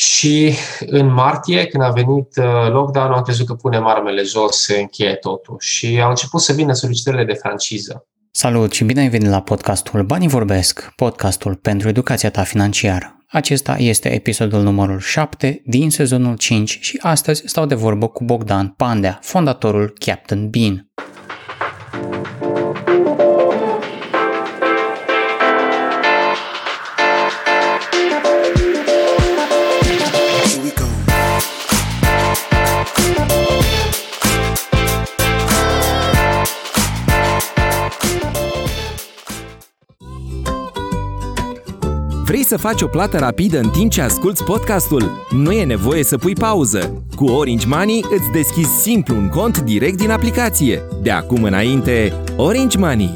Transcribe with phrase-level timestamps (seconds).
[0.00, 0.54] Și
[0.86, 5.14] în martie, când a venit uh, lockdown, am crezut că punem armele jos, se încheie
[5.14, 5.56] totul.
[5.60, 8.06] Și au început să vină solicitările de franciză.
[8.30, 13.24] Salut și bine ai venit la podcastul Banii Vorbesc, podcastul pentru educația ta financiară.
[13.28, 18.68] Acesta este episodul numărul 7 din sezonul 5 și astăzi stau de vorbă cu Bogdan
[18.76, 20.88] Pandea, fondatorul Captain Bean.
[42.28, 45.26] Vrei să faci o plată rapidă în timp ce asculti podcastul?
[45.30, 47.04] Nu e nevoie să pui pauză.
[47.16, 50.82] Cu Orange Money îți deschizi simplu un cont direct din aplicație.
[51.02, 53.14] De acum înainte, Orange Money.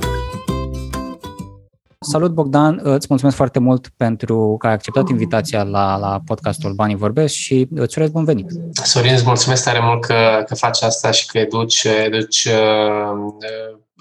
[2.00, 6.96] Salut Bogdan, îți mulțumesc foarte mult pentru că ai acceptat invitația la, la podcastul Banii
[6.96, 8.46] Vorbesc și îți urez bun venit.
[8.72, 13.34] Sorin, îți mulțumesc tare mult că, că faci asta și că educi, educi uh,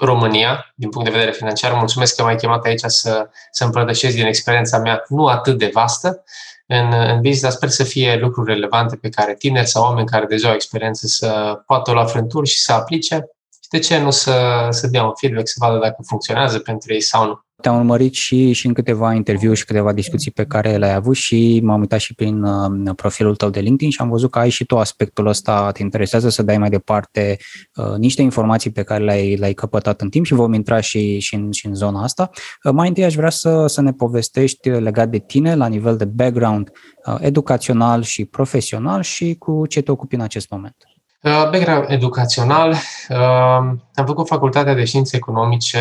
[0.06, 1.74] România, din punct de vedere financiar.
[1.74, 6.24] Mulțumesc că m-ai chemat aici să, să împărtășesc din experiența mea nu atât de vastă
[6.68, 10.26] în, în business, dar sper să fie lucruri relevante pe care tineri sau oameni care
[10.26, 13.30] deja au experiență să poată lua frânturi și să aplice.
[13.72, 17.02] Și de ce nu să, să dea un feedback, să vadă dacă funcționează pentru ei
[17.02, 17.40] sau nu.
[17.62, 21.60] Te-am urmărit și, și în câteva interviuri și câteva discuții pe care le-ai avut și
[21.64, 24.66] m-am uitat și prin uh, profilul tău de LinkedIn și am văzut că ai și
[24.66, 27.38] tu aspectul ăsta, te interesează să dai mai departe
[27.76, 31.36] uh, niște informații pe care le-ai, le-ai căpătat în timp și vom intra și, și,
[31.36, 32.30] în, și în zona asta.
[32.64, 36.06] Uh, mai întâi aș vrea să, să ne povestești legat de tine la nivel de
[36.06, 36.72] background
[37.06, 40.76] uh, educațional și profesional și cu ce te ocupi în acest moment.
[41.24, 42.70] Uh, background educațional,
[43.10, 43.18] uh,
[43.96, 45.80] am făcut facultatea de științe economice,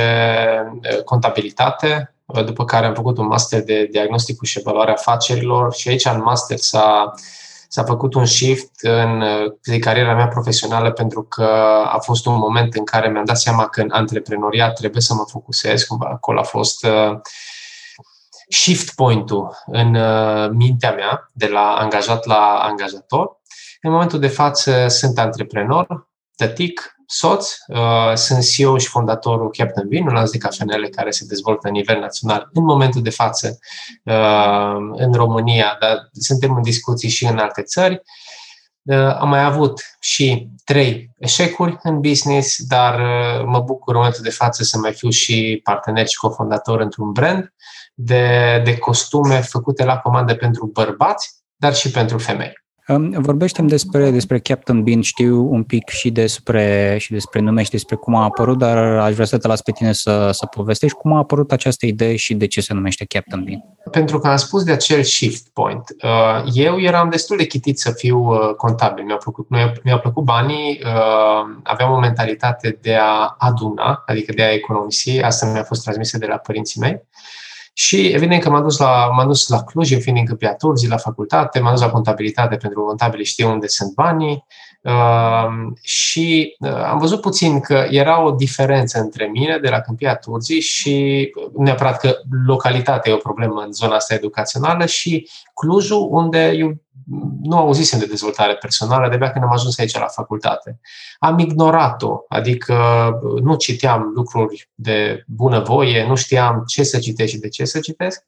[0.92, 6.04] uh, contabilitate, după care am făcut un master de diagnostic și evaluare afacerilor și aici
[6.04, 7.14] în master s-a,
[7.68, 9.24] s-a făcut un shift în
[9.64, 11.48] zic, cariera mea profesională pentru că
[11.92, 15.24] a fost un moment în care mi-am dat seama că în antreprenoriat trebuie să mă
[15.28, 16.86] focusez, cumva acolo a fost
[18.48, 19.98] shift point-ul în
[20.56, 23.39] mintea mea de la angajat la angajator
[23.80, 30.06] în momentul de față sunt antreprenor, tătic, soț, uh, sunt CEO și fondatorul Captain Bean,
[30.06, 33.58] un lanț de cafenele care se dezvoltă la nivel național în momentul de față
[34.04, 38.02] uh, în România, dar suntem în discuții și în alte țări.
[38.82, 43.00] Uh, am mai avut și trei eșecuri în business, dar
[43.44, 47.54] mă bucur în momentul de față să mai fiu și partener și cofondator într-un brand
[47.94, 52.52] de, de costume făcute la comandă pentru bărbați, dar și pentru femei.
[52.98, 57.96] Vorbește-mi despre, despre Captain Bean, știu un pic și despre, și despre nume și despre
[57.96, 61.12] cum a apărut, dar aș vrea să te las pe tine să, să povestești cum
[61.12, 63.64] a apărut această idee și de ce se numește Captain Bean.
[63.90, 65.82] Pentru că am spus de acel shift point.
[66.02, 69.04] Uh, eu eram destul de chitit să fiu uh, contabil.
[69.04, 69.46] Mi-au plăcut,
[69.82, 75.20] mi-au plăcut banii, uh, aveam o mentalitate de a aduna, adică de a economisi.
[75.20, 77.02] Asta mi-a fost transmisă de la părinții mei.
[77.72, 80.88] Și evident că m-am dus la, m-am dus la Cluj, eu fiind încă pe Aturzi,
[80.88, 84.32] la facultate, m-am dus la contabilitate pentru contabili știu unde sunt banii.
[84.32, 84.42] uh,
[85.80, 90.60] și uh, am văzut puțin că era o diferență între mine de la Câmpia Turzii
[90.60, 96.74] și neapărat că localitatea e o problemă în zona asta educațională și Clujul, unde eu
[97.42, 100.80] nu auzisem de dezvoltare personală de când am ajuns aici la facultate.
[101.18, 102.74] Am ignorat-o, adică
[103.42, 108.24] nu citeam lucruri de bunăvoie, nu știam ce să citesc și de ce să citesc,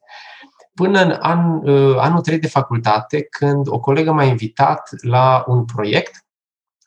[0.73, 6.22] până în an, anul 3 de facultate, când o colegă m-a invitat la un proiect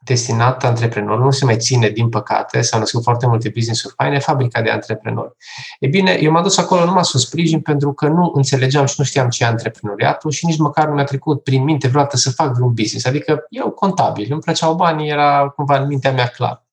[0.07, 4.63] destinat antreprenor, nu se mai ține, din păcate, s-au născut foarte multe business-uri faine, fabrica
[4.63, 5.33] de antreprenori.
[5.81, 9.05] E bine, eu m-am dus acolo numai să sprijin pentru că nu înțelegeam și nu
[9.05, 12.55] știam ce e antreprenoriatul și nici măcar nu mi-a trecut prin minte vreodată să fac
[12.55, 13.07] vreun business.
[13.07, 16.65] Adică eu contabil, îmi plăceau banii, era cumva în mintea mea clar.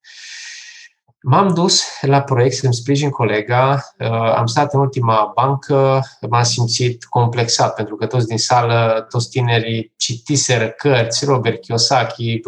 [1.25, 7.03] M-am dus la proiect să-mi sprijin colega, uh, am stat în ultima bancă, m-am simțit
[7.03, 12.39] complexat pentru că toți din sală, toți tinerii citiseră cărți, Robert Kiyosaki,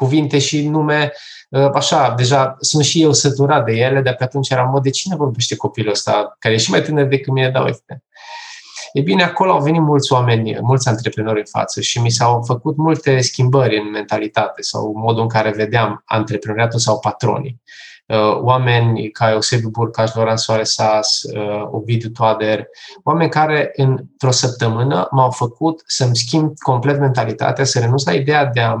[0.00, 1.12] cuvinte și nume,
[1.48, 4.90] uh, așa, deja sunt și eu săturat de ele, de pe atunci eram, mă, de
[4.90, 8.04] cine vorbește copilul ăsta, care e și mai tânăr decât mine, da, uite.
[8.92, 12.76] E bine, acolo au venit mulți oameni, mulți antreprenori în față și mi s-au făcut
[12.76, 17.60] multe schimbări în mentalitate sau modul în care vedeam antreprenoriatul sau patronii.
[17.64, 22.66] Uh, oameni ca Eusebiu Burcaș, Loran Soares Sas, uh, Ovidiu Toader,
[23.02, 28.60] oameni care într-o săptămână m-au făcut să-mi schimb complet mentalitatea, să renunț la ideea de
[28.60, 28.76] a,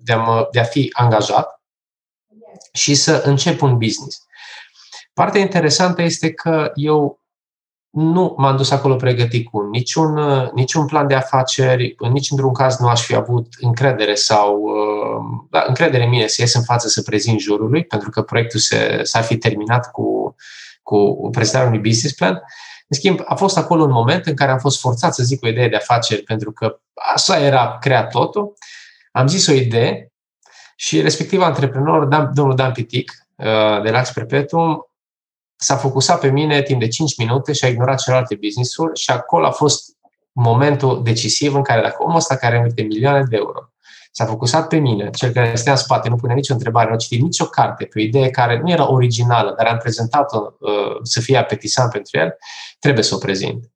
[0.00, 1.62] de a, de a fi angajat
[2.72, 4.26] și să încep un business.
[5.12, 7.23] Partea interesantă este că eu
[7.94, 10.18] nu m-am dus acolo pregătit cu niciun,
[10.54, 14.64] niciun plan de afaceri, în niciun caz nu aș fi avut încredere sau
[15.50, 19.00] da, încredere în mine să ies în față să prezint jurului, pentru că proiectul se,
[19.02, 20.34] s-ar fi terminat cu,
[20.82, 22.32] cu prezentarea unui business plan.
[22.88, 25.48] În schimb, a fost acolo un moment în care am fost forțat să zic o
[25.48, 26.80] idee de afaceri, pentru că
[27.14, 28.52] așa era creat totul.
[29.12, 30.12] Am zis o idee
[30.76, 33.12] și respectiv antreprenor, domnul Dan Pitic,
[33.82, 34.88] de la Perpetuum,
[35.64, 39.46] s-a focusat pe mine timp de 5 minute și a ignorat celelalte business-uri și acolo
[39.46, 39.96] a fost
[40.32, 43.68] momentul decisiv în care dacă omul ăsta care are milioane de euro
[44.16, 46.98] s-a focusat pe mine, cel care stea în spate, nu pune nicio întrebare, nu a
[46.98, 51.20] citit nicio carte pe o idee care nu era originală, dar am prezentat-o uh, să
[51.20, 52.36] fie apetisant pentru el,
[52.78, 53.70] trebuie să o prezint.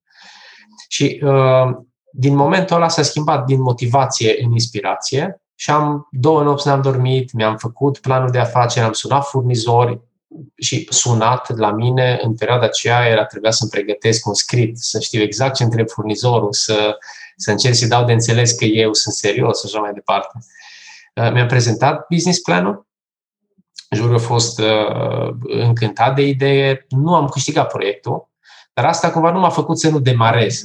[0.89, 1.77] Și uh,
[2.13, 7.33] din momentul ăla s-a schimbat din motivație în inspirație și am două nopți n-am dormit,
[7.33, 10.01] mi-am făcut planul de afaceri, am sunat furnizori,
[10.57, 15.23] și sunat la mine în perioada aceea era trebuia să-mi pregătesc un script, să știu
[15.23, 16.97] exact ce întreb furnizorul, să,
[17.37, 20.39] să încerc să dau de înțeles că eu sunt serios și așa mai departe.
[21.15, 22.87] Uh, mi-am prezentat business planul,
[23.91, 28.29] jurul a fost uh, încântat de idee, nu am câștigat proiectul,
[28.73, 30.63] dar asta cumva nu m-a făcut să nu demarez.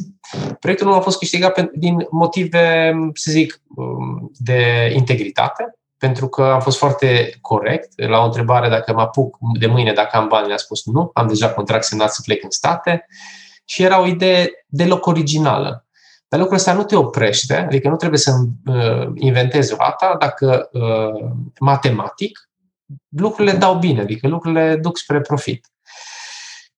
[0.60, 6.60] Proiectul nu a fost câștigat din motive, să zic, um, de integritate, pentru că am
[6.60, 8.08] fost foarte corect.
[8.08, 11.28] La o întrebare dacă mă apuc de mâine, dacă am bani, mi-a spus nu, am
[11.28, 13.06] deja contract semnat să plec în state
[13.66, 15.86] și era o idee deloc originală.
[16.28, 18.32] Dar lucrul ăsta nu te oprește, adică nu trebuie să
[18.66, 22.50] uh, inventezi roata dacă uh, matematic
[23.10, 25.68] lucrurile dau bine, adică lucrurile duc spre profit.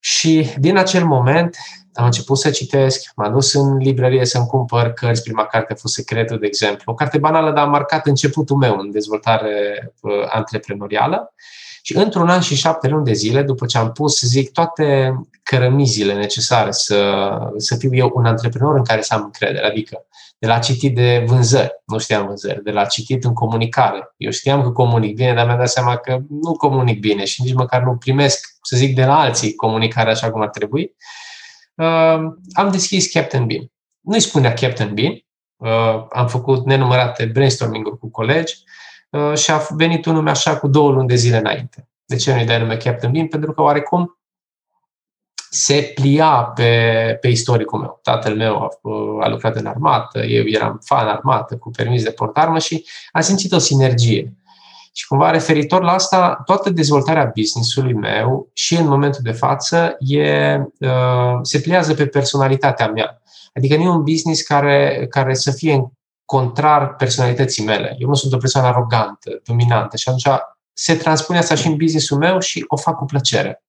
[0.08, 1.58] Și din acel moment
[1.94, 5.94] am început să citesc, m-am dus în librărie să-mi cumpăr cărți, prima carte a fost
[5.94, 6.92] Secretul, de exemplu.
[6.92, 9.54] O carte banală, dar a marcat începutul meu în dezvoltare
[10.02, 11.34] uh, antreprenorială.
[11.82, 15.16] Și într-un an și șapte luni de zile, după ce am pus, să zic, toate
[15.44, 20.06] cărămizile necesare să, să fiu eu un antreprenor în care să am încredere, adică
[20.46, 24.14] de la citit de vânzări, nu știam vânzări, de la citit în comunicare.
[24.18, 27.54] Eu știam că comunic bine, dar mi-am dat seama că nu comunic bine și nici
[27.54, 30.96] măcar nu primesc, să zic, de la alții comunicare așa cum ar trebui
[31.76, 32.20] uh,
[32.54, 33.72] am deschis Captain Bean.
[34.02, 35.12] Nu-i spunea Captain Bean,
[35.56, 38.56] uh, am făcut nenumărate brainstorming-uri cu colegi
[39.10, 41.90] uh, și a venit un nume așa cu două luni de zile înainte.
[42.06, 43.28] De ce nu-i dai nume Captain Bean?
[43.28, 44.20] Pentru că oarecum
[45.50, 48.00] se plia pe, pe istoricul meu.
[48.04, 48.70] Tatăl meu a,
[49.26, 53.52] a lucrat în armată, eu eram fan armată cu permis de portarmă și am simțit
[53.52, 54.34] o sinergie.
[54.94, 60.58] Și cumva referitor la asta, toată dezvoltarea business-ului meu și în momentul de față e,
[60.80, 63.22] uh, se pliază pe personalitatea mea.
[63.54, 65.92] Adică nu e un business care, care să fie
[66.26, 67.96] contrar personalității mele.
[68.00, 70.42] Eu nu sunt o persoană arogantă, dominantă și atunci
[70.74, 73.65] se transpune asta și în businessul meu și o fac cu plăcere.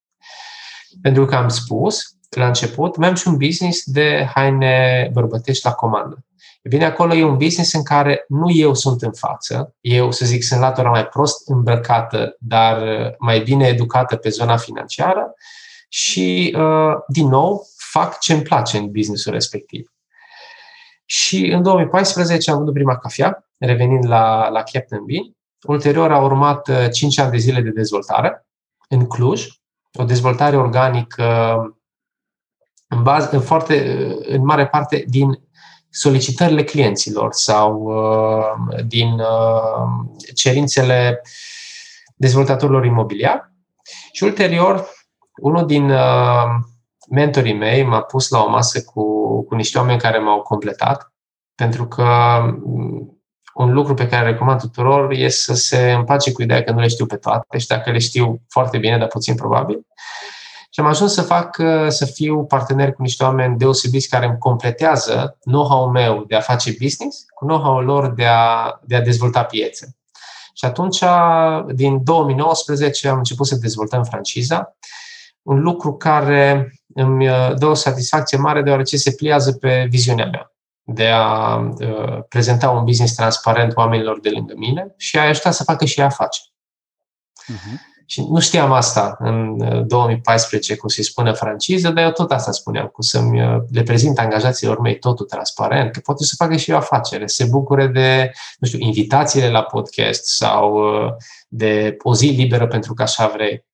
[1.01, 5.73] Pentru că am spus la început, mai am și un business de haine bărbătești la
[5.73, 6.25] comandă.
[6.61, 10.25] E bine, acolo e un business în care nu eu sunt în față, eu, să
[10.25, 15.33] zic, sunt latura mai prost îmbrăcată, dar uh, mai bine educată pe zona financiară
[15.89, 19.91] și, uh, din nou, fac ce îmi place în businessul respectiv.
[21.05, 25.35] Și în 2014 am vândut prima cafea, revenind la, la Captain Bean.
[25.67, 28.47] Ulterior a urmat 5 uh, ani de zile de dezvoltare
[28.89, 29.47] în Cluj,
[29.97, 31.57] o dezvoltare organică
[32.87, 35.47] în, bază, în, foarte, în mare parte din
[35.89, 41.21] solicitările clienților sau uh, din uh, cerințele
[42.15, 43.51] dezvoltatorilor imobiliari.
[44.11, 44.87] Și ulterior,
[45.41, 46.43] unul din uh,
[47.09, 49.03] mentorii mei m-a pus la o masă cu,
[49.43, 51.13] cu niște oameni care m-au completat,
[51.55, 52.05] pentru că
[52.63, 53.16] mm,
[53.57, 56.87] un lucru pe care recomand tuturor e să se împace cu ideea că nu le
[56.87, 59.85] știu pe toate și dacă le știu foarte bine, dar puțin probabil,
[60.69, 64.37] și am ajuns să fac, uh, să fiu partener cu niște oameni deosebiți care îmi
[64.37, 69.43] completează know-how-ul meu de a face business cu know-how-ul lor de a, de a dezvolta
[69.43, 69.95] piețe.
[70.53, 70.99] Și atunci,
[71.73, 74.77] din 2019, am început să dezvoltăm franciza,
[75.41, 80.51] un lucru care îmi uh, dă o satisfacție mare deoarece se pliază pe viziunea mea
[80.89, 85.63] de a uh, prezenta un business transparent oamenilor de lângă mine și a ajuta să
[85.63, 86.53] facă și afaceri.
[87.53, 87.95] Uh-huh.
[88.05, 92.51] Și nu știam asta în 2014, uh, cum se spune franciză, dar eu tot asta
[92.51, 96.71] spuneam, cum să-mi uh, le prezint angajaților mei totul transparent, că poate să facă și
[96.71, 101.13] eu afacere, se bucure de, nu știu, invitațiile la podcast sau uh,
[101.47, 103.65] de o zi liberă pentru că așa vrei.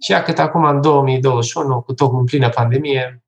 [0.00, 3.24] Și ia cât acum, în 2021, cu tot în plină pandemie,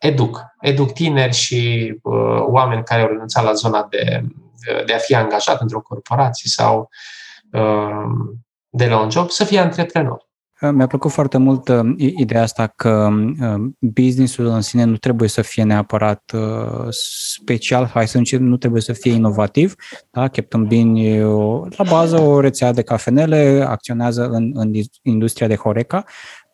[0.00, 0.44] educ.
[0.60, 1.94] Educ tineri și
[2.46, 4.22] oameni care au renunțat la zona de,
[4.86, 6.88] de a fi angajat într-o corporație sau
[8.68, 10.28] de la un job să fie antreprenor.
[10.72, 13.08] Mi-a plăcut foarte mult uh, ideea asta că
[13.40, 18.56] uh, businessul în sine nu trebuie să fie neapărat uh, special, hai să zicem, nu
[18.56, 19.74] trebuie să fie inovativ.
[20.10, 20.28] Da?
[20.28, 25.56] Captain Bean e o, la bază o rețea de cafenele, acționează în, în industria de
[25.56, 26.04] Horeca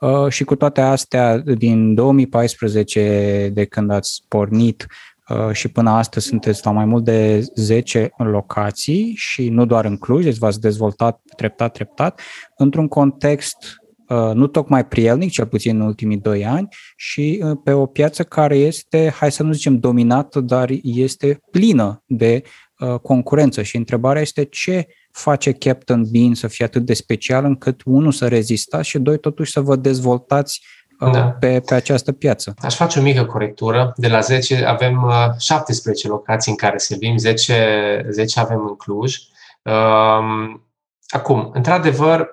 [0.00, 4.86] uh, și cu toate astea, din 2014, de când ați pornit
[5.28, 9.96] uh, și până astăzi sunteți la mai mult de 10 locații și nu doar în
[9.96, 12.20] Cluj, deci v-ați dezvoltat treptat, treptat,
[12.56, 17.72] într-un context Uh, nu tocmai prielnic, cel puțin în ultimii doi ani, și uh, pe
[17.72, 22.42] o piață care este, hai să nu zicem dominată, dar este plină de
[22.78, 23.62] uh, concurență.
[23.62, 28.28] Și întrebarea este ce face Captain Bean să fie atât de special încât, unul, să
[28.28, 30.62] rezistați și, doi, totuși să vă dezvoltați
[30.98, 31.20] da.
[31.20, 32.54] pe, pe această piață.
[32.58, 33.92] Aș face o mică corectură.
[33.96, 39.16] De la 10 avem 17 locații în care servim, 10, 10 avem în Cluj.
[39.62, 40.66] Um,
[41.08, 42.28] acum, într-adevăr,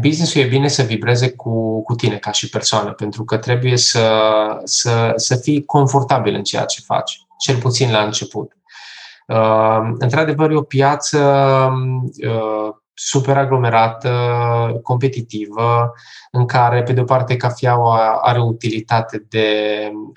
[0.00, 4.20] businessul e bine să vibreze cu, cu tine ca și persoană, pentru că trebuie să,
[4.64, 8.52] să, să fii confortabil în ceea ce faci, cel puțin la început.
[9.30, 11.18] Uh, într-adevăr, e o piață
[12.26, 14.10] uh, super aglomerată,
[14.82, 15.92] competitivă,
[16.30, 19.48] în care, pe de o parte, cafeaua are o utilitate de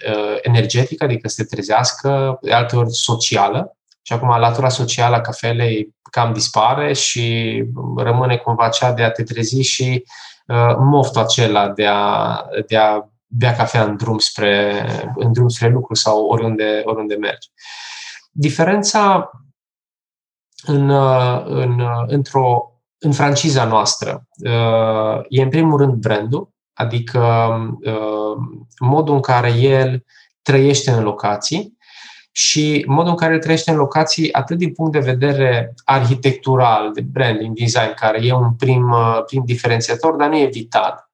[0.08, 5.22] uh, energetică, adică să te trezească, de alte ori socială, și acum latura socială a
[5.22, 7.56] cafelei cam dispare și
[7.98, 10.06] rămâne cumva cea de a te trezi și
[10.48, 15.70] uh, moftul acela de a, de a bea cafea în drum spre, în drum spre
[15.70, 17.50] lucru sau oriunde, oriunde mergi.
[18.36, 19.32] Diferența
[20.66, 27.50] în, uh, în, uh, într-o, în franciza noastră uh, e în primul rând brandul, adică
[28.80, 30.04] modul în care el
[30.42, 31.78] trăiește în locații
[32.36, 37.58] și modul în care trăiește în locații, atât din punct de vedere arhitectural, de branding,
[37.58, 41.12] design, care e un prim, uh, prim diferențiator, dar nu e vital.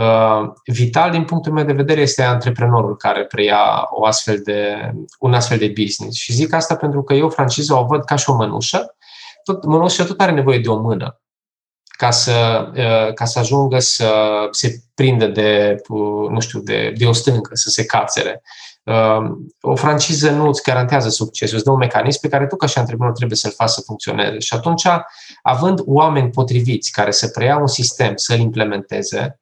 [0.00, 5.34] Uh, vital, din punctul meu de vedere, este antreprenorul care preia o astfel de, un
[5.34, 6.16] astfel de business.
[6.16, 8.96] Și zic asta pentru că eu franciză o văd ca și o mănușă.
[9.44, 11.20] Tot, mănușă tot are nevoie de o mână
[11.82, 14.12] ca să, uh, ca să ajungă să
[14.50, 15.76] se prindă de,
[16.30, 18.42] nu știu, de, de o stâncă, să se cațere.
[18.84, 22.66] Um, o franciză nu îți garantează succesul, îți dă un mecanism pe care tu ca
[22.66, 24.38] și antreprenor trebuie să-l faci să funcționeze.
[24.38, 24.86] Și atunci,
[25.42, 29.40] având oameni potriviți care să preia un sistem, să-l implementeze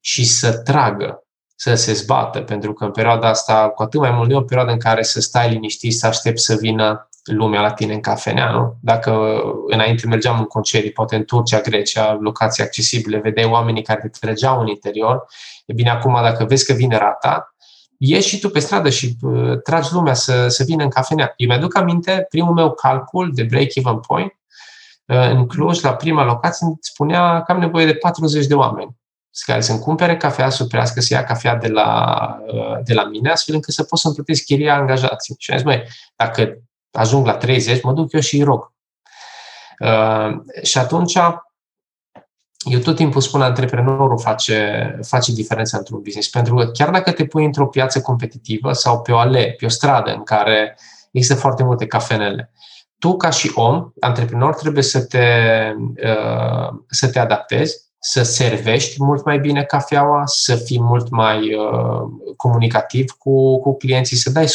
[0.00, 1.22] și să tragă,
[1.54, 4.42] să se zbată, pentru că în perioada asta, cu atât mai mult, nu e o
[4.42, 8.50] perioadă în care să stai liniștit, să aștepți să vină lumea la tine în cafenea,
[8.50, 8.76] nu?
[8.80, 14.18] Dacă înainte mergeam în concedii, poate în Turcia, Grecia, locații accesibile, vedeai oamenii care te
[14.20, 15.26] trăgeau în interior,
[15.66, 17.54] e bine, acum dacă vezi că vine rata,
[17.96, 21.32] ieși și tu pe stradă și uh, tragi lumea să, să vină în cafenea.
[21.36, 24.32] Eu mi-aduc aminte, primul meu calcul de break-even point
[25.06, 28.96] uh, în Cluj, la prima locație, îmi spunea că am nevoie de 40 de oameni
[29.44, 33.30] care să-mi cumpere cafea, să prească, să ia cafea de la, uh, de la mine,
[33.30, 35.34] astfel încât să pot să-mi plătesc chiria angajații.
[35.38, 35.82] Și am zis, măi,
[36.16, 36.58] dacă
[36.92, 38.72] ajung la 30, mă duc eu și îi rog.
[39.78, 41.18] Uh, și atunci
[42.64, 47.24] eu tot timpul spun, antreprenorul face, face diferența într-un business, pentru că chiar dacă te
[47.24, 50.78] pui într-o piață competitivă sau pe o ale, pe o stradă în care
[51.12, 52.52] există foarte multe cafenele,
[52.98, 55.26] tu ca și om, antreprenor, trebuie să te,
[56.02, 62.32] uh, să te adaptezi, să servești mult mai bine cafeaua, să fii mult mai uh,
[62.36, 64.48] comunicativ cu, cu clienții, să dai 100%.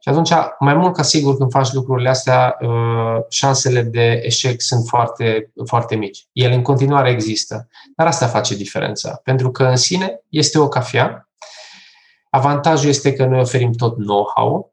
[0.00, 4.86] Și atunci, mai mult ca sigur, când faci lucrurile astea, uh, șansele de eșec sunt
[4.86, 6.26] foarte, foarte mici.
[6.32, 9.20] Ele în continuare există, dar asta face diferența.
[9.24, 11.28] Pentru că în sine este o cafea.
[12.30, 14.72] Avantajul este că noi oferim tot know-how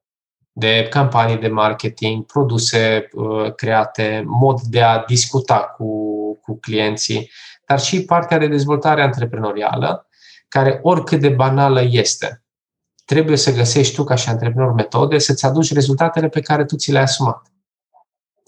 [0.58, 7.32] de campanii de marketing, produse uh, create, mod de a discuta cu, cu clienții,
[7.68, 10.08] dar și partea de dezvoltare antreprenorială,
[10.48, 12.44] care oricât de banală este,
[13.06, 16.92] trebuie să găsești tu ca și antreprenor metode să-ți aduci rezultatele pe care tu ți
[16.92, 17.42] le-ai asumat.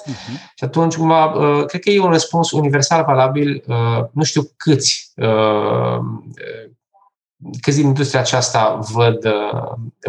[0.08, 0.54] Uh-huh.
[0.56, 3.64] Și atunci, cumva, uh, cred că e un răspuns universal valabil.
[3.68, 6.00] Uh, nu știu câți, uh,
[7.62, 9.28] câți din industria aceasta văd,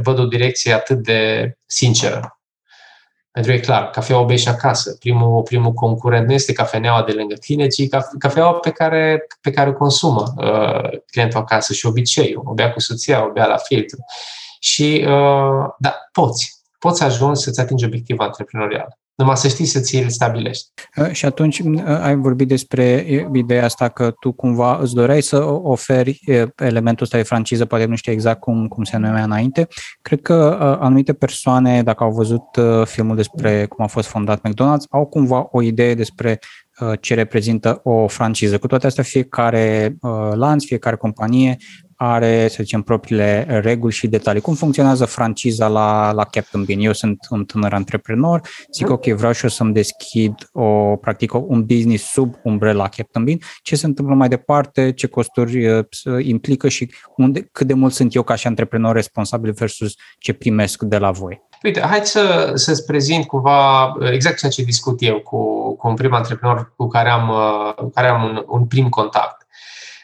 [0.03, 2.38] văd o direcție atât de sinceră.
[3.39, 4.97] Pentru că e clar, cafeaua o bei și acasă.
[4.99, 9.69] Primul, primul concurent nu este cafeneaua de lângă tine, ci cafeaua pe care, pe care
[9.69, 12.43] o consumă uh, clientul acasă și obiceiul.
[12.45, 13.99] O bea cu soția, o bea la filtru.
[14.61, 16.63] Și, uh, da, poți.
[16.79, 20.69] Poți ajungi să-ți atingi obiectivul antreprenorial numai să știi să ți-l stabilești.
[20.97, 25.43] Uh, și atunci uh, ai vorbit despre ideea asta că tu cumva îți doreai să
[25.45, 26.21] oferi
[26.57, 29.69] elementul ăsta de franciză, poate nu știi exact cum, cum se numea înainte.
[30.03, 32.43] Cred că anumite persoane, dacă au văzut
[32.85, 36.39] filmul despre cum a fost fondat McDonald's, au cumva o idee despre
[37.01, 38.59] ce reprezintă o franciză.
[38.59, 39.97] Cu toate astea, fiecare
[40.35, 41.57] lanț, fiecare companie
[42.01, 44.41] are, să zicem, propriile reguli și detalii.
[44.41, 46.81] Cum funcționează franciza la, la Captain Bean?
[46.81, 48.41] Eu sunt un tânăr antreprenor,
[48.73, 48.93] zic, mhm.
[48.93, 53.39] ok, vreau și eu să-mi deschid o, practic, un business sub umbrela Captain Bean.
[53.63, 55.85] Ce se întâmplă mai departe, ce costuri uh,
[56.21, 60.83] implică și unde, cât de mult sunt eu ca și antreprenor responsabil versus ce primesc
[60.83, 61.47] de la voi?
[61.63, 65.95] Uite, hai să, să-ți prezint cumva uh, exact ceea ce discut eu cu, cu un
[65.95, 69.47] prim antreprenor cu care am, uh, cu care am un, un prim contact.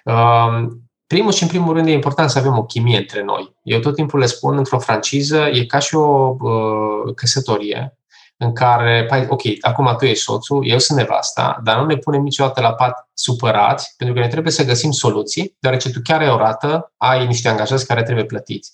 [0.05, 0.67] Uh,
[1.07, 3.55] primul și în primul rând e important să avem o chimie între noi.
[3.63, 7.99] Eu tot timpul le spun, într-o franciză, e ca și o uh, căsătorie
[8.37, 12.23] în care, pai, ok, acum tu ești soțul, eu sunt nevasta, dar nu ne punem
[12.23, 16.31] niciodată la pat supărați, pentru că ne trebuie să găsim soluții, deoarece tu chiar ai
[16.31, 18.73] o rată, ai niște angajați care trebuie plătiți.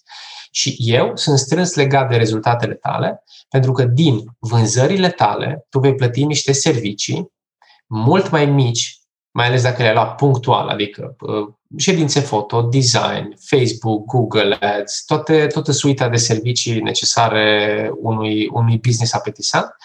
[0.51, 5.95] Și eu sunt strâns legat de rezultatele tale, pentru că din vânzările tale tu vei
[5.95, 7.33] plăti niște servicii
[7.87, 9.00] mult mai mici
[9.31, 15.47] mai ales dacă le-ai luat punctual, adică uh, ședințe foto, design, Facebook, Google Ads, toate,
[15.47, 19.77] toată suita de servicii necesare unui, unui business apetisant,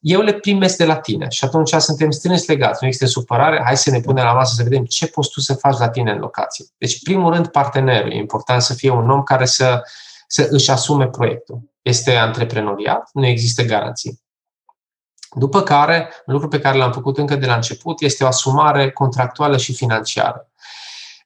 [0.00, 3.76] eu le primesc de la tine și atunci suntem strâns legați, nu există supărare, hai
[3.76, 6.18] să ne punem la masă să vedem ce poți tu să faci la tine în
[6.18, 6.64] locație.
[6.78, 8.12] Deci, primul rând, partenerul.
[8.12, 9.82] E important să fie un om care să,
[10.26, 11.60] să își asume proiectul.
[11.82, 14.20] Este antreprenoriat, nu există garanții.
[15.38, 18.90] După care, un lucru pe care l-am făcut încă de la început este o asumare
[18.90, 20.48] contractuală și financiară.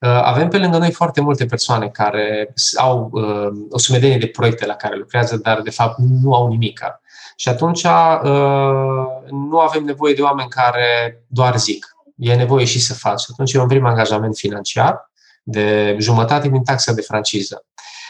[0.01, 4.67] Uh, avem pe lângă noi foarte multe persoane care au uh, o sumedenie de proiecte
[4.67, 7.01] la care lucrează, dar de fapt nu au nimica.
[7.37, 11.87] Și atunci uh, nu avem nevoie de oameni care doar zic.
[12.17, 13.23] E nevoie și să faci.
[13.31, 15.11] Atunci e un prim angajament financiar
[15.43, 17.65] de jumătate din taxa de franciză.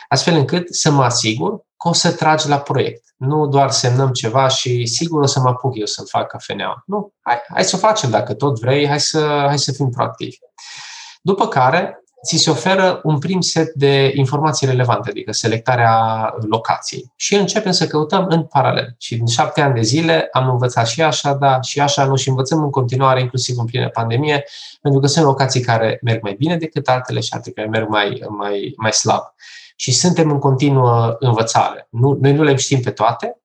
[0.08, 3.04] Astfel încât să mă asigur că o să tragi la proiect.
[3.16, 6.82] Nu doar semnăm ceva și sigur o să mă apuc eu să-mi fac cafenea.
[6.86, 10.36] Nu, hai, hai să o facem dacă tot vrei, hai să, hai să fim proactivi.
[11.22, 15.94] După care, ți se oferă un prim set de informații relevante, adică selectarea
[16.48, 17.12] locației.
[17.16, 18.94] Și începem să căutăm în paralel.
[18.98, 22.28] Și din șapte ani de zile am învățat și așa, da, și așa nu, și
[22.28, 24.44] învățăm în continuare, inclusiv în plină pandemie,
[24.80, 28.22] pentru că sunt locații care merg mai bine decât altele și altele care merg mai,
[28.28, 29.22] mai, mai slab
[29.76, 31.86] și suntem în continuă învățare.
[31.90, 33.42] Nu, noi nu le știm pe toate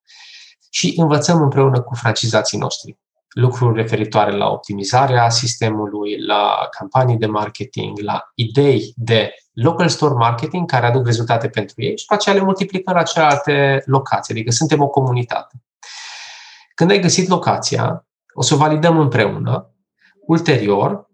[0.69, 2.97] și învățăm împreună cu francizații noștri
[3.37, 10.69] lucruri referitoare la optimizarea sistemului, la campanii de marketing, la idei de local store marketing
[10.69, 14.81] care aduc rezultate pentru ei și după aceea le multiplicăm la celelalte locații, adică suntem
[14.81, 15.63] o comunitate.
[16.75, 19.71] Când ai găsit locația, o să o validăm împreună.
[20.25, 21.06] Ulterior,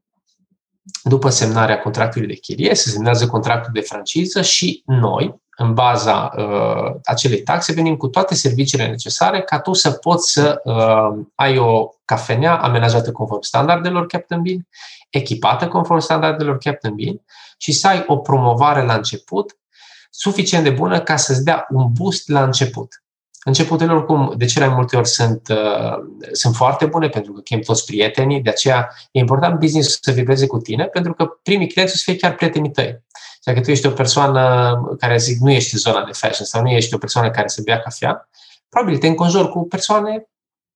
[1.03, 6.95] după semnarea contractului de chirie, se semnează contractul de franciză și noi, în baza uh,
[7.03, 11.89] acelei taxe, venim cu toate serviciile necesare ca tu să poți să uh, ai o
[12.05, 14.67] cafenea amenajată conform standardelor Captain Bean,
[15.09, 17.21] echipată conform standardelor Captain Bean
[17.57, 19.57] și să ai o promovare la început
[20.09, 23.02] suficient de bună ca să-ți dea un boost la început.
[23.43, 25.95] Începutele, oricum, de cele mai multe ori sunt, uh,
[26.31, 30.47] sunt foarte bune pentru că chem toți prietenii, de aceea e important business să vibreze
[30.47, 33.03] cu tine, pentru că primii clienți să fie chiar prietenii tăi.
[33.43, 36.69] Dacă tu ești o persoană care, zic, nu ești în zona de fashion sau nu
[36.69, 38.29] ești o persoană care să bea cafea,
[38.69, 40.27] probabil te înconjori cu persoane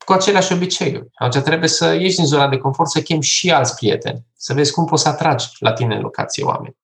[0.06, 1.10] cu aceleași obiceiuri.
[1.13, 4.71] Atunci trebuie să ieși din zona de confort, să chem și alți prieteni, să vezi
[4.71, 6.77] cum poți să atragi la tine în locație oameni.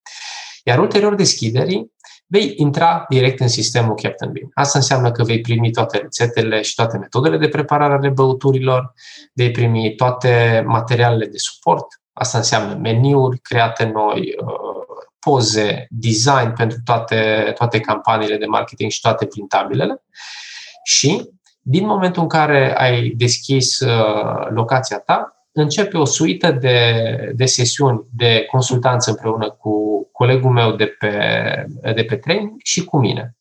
[0.64, 1.93] Iar ulterior deschiderii,
[2.34, 4.50] vei intra direct în sistemul Captain Bean.
[4.54, 8.94] Asta înseamnă că vei primi toate rețetele și toate metodele de preparare ale băuturilor,
[9.34, 16.78] vei primi toate materialele de suport, asta înseamnă meniuri create noi, uh, poze, design pentru
[16.86, 20.04] toate, toate campaniile de marketing și toate printabilele.
[20.84, 21.30] Și
[21.62, 28.06] din momentul în care ai deschis uh, locația ta, începe o suită de, de sesiuni
[28.16, 31.12] de consultanță împreună cu colegul meu de pe,
[31.96, 33.36] de pe training și cu mine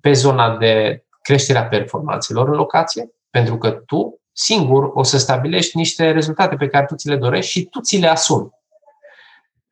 [0.00, 6.10] pe zona de creșterea performanțelor în locație, pentru că tu singur o să stabilești niște
[6.10, 8.50] rezultate pe care tu ți le dorești și tu ți le asumi.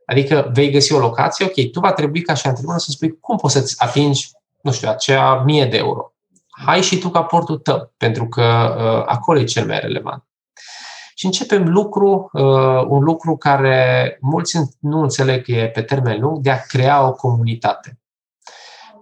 [0.07, 3.37] Adică vei găsi o locație, ok, tu va trebui ca și antrenor să spui cum
[3.37, 4.31] poți să-ți atingi,
[4.61, 6.13] nu știu, acea mie de euro.
[6.65, 10.26] Hai și tu cu aportul tău, pentru că uh, acolo e cel mai relevant.
[11.19, 16.39] Și începem lucru, uh, un lucru care mulți nu înțeleg că e pe termen lung,
[16.39, 17.99] de a crea o comunitate.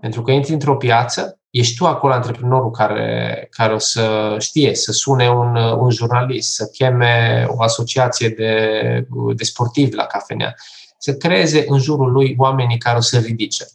[0.01, 4.93] Pentru că intri într-o piață, ești tu acolo antreprenorul care, care o să știe, să
[4.93, 10.55] sune un, un jurnalist, să cheme o asociație de, de sportivi la cafenea,
[10.99, 13.67] să creeze în jurul lui oamenii care o să ridice.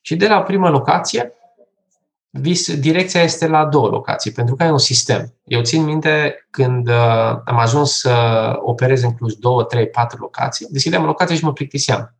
[0.00, 1.32] Și de la prima locație,
[2.40, 5.34] vis, direcția este la două locații, pentru că ai un sistem.
[5.44, 8.12] Eu țin minte când uh, am ajuns să
[8.60, 12.16] operez în Cluj două, trei, patru locații, deschideam o locație și mă plictiseam.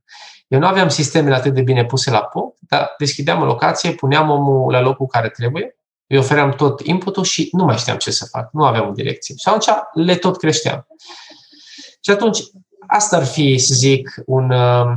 [0.49, 4.31] Eu nu aveam sistemele atât de bine puse la punct, dar deschideam o locație, puneam
[4.31, 8.25] omul la locul care trebuie, îi ofeream tot inputul și nu mai știam ce să
[8.25, 9.35] fac, nu aveam o direcție.
[9.35, 10.87] Și atunci le tot creșteam.
[12.01, 12.39] Și atunci,
[12.87, 14.93] asta ar fi, să zic, un, uh,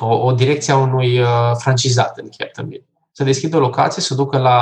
[0.00, 2.86] o, o direcție a unui uh, francizat în Captainville.
[3.12, 4.58] Să deschidă o locație, să ducă la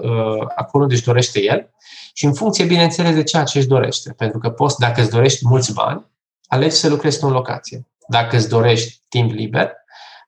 [0.00, 1.70] uh, acolo unde își dorește el
[2.12, 4.12] și în funcție, bineînțeles, de ceea ce își dorește.
[4.16, 6.06] Pentru că poți, dacă îți dorești mulți bani,
[6.46, 7.86] alegi să lucrezi în locație.
[8.08, 9.72] Dacă îți dorești timp liber,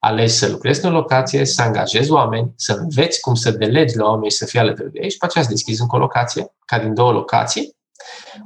[0.01, 4.31] alegi să lucrezi în locație, să angajezi oameni, să înveți cum să delegi la oameni
[4.31, 6.95] să fie alături de ei și pe aceea să deschizi încă o locație, ca din
[6.95, 7.77] două locații,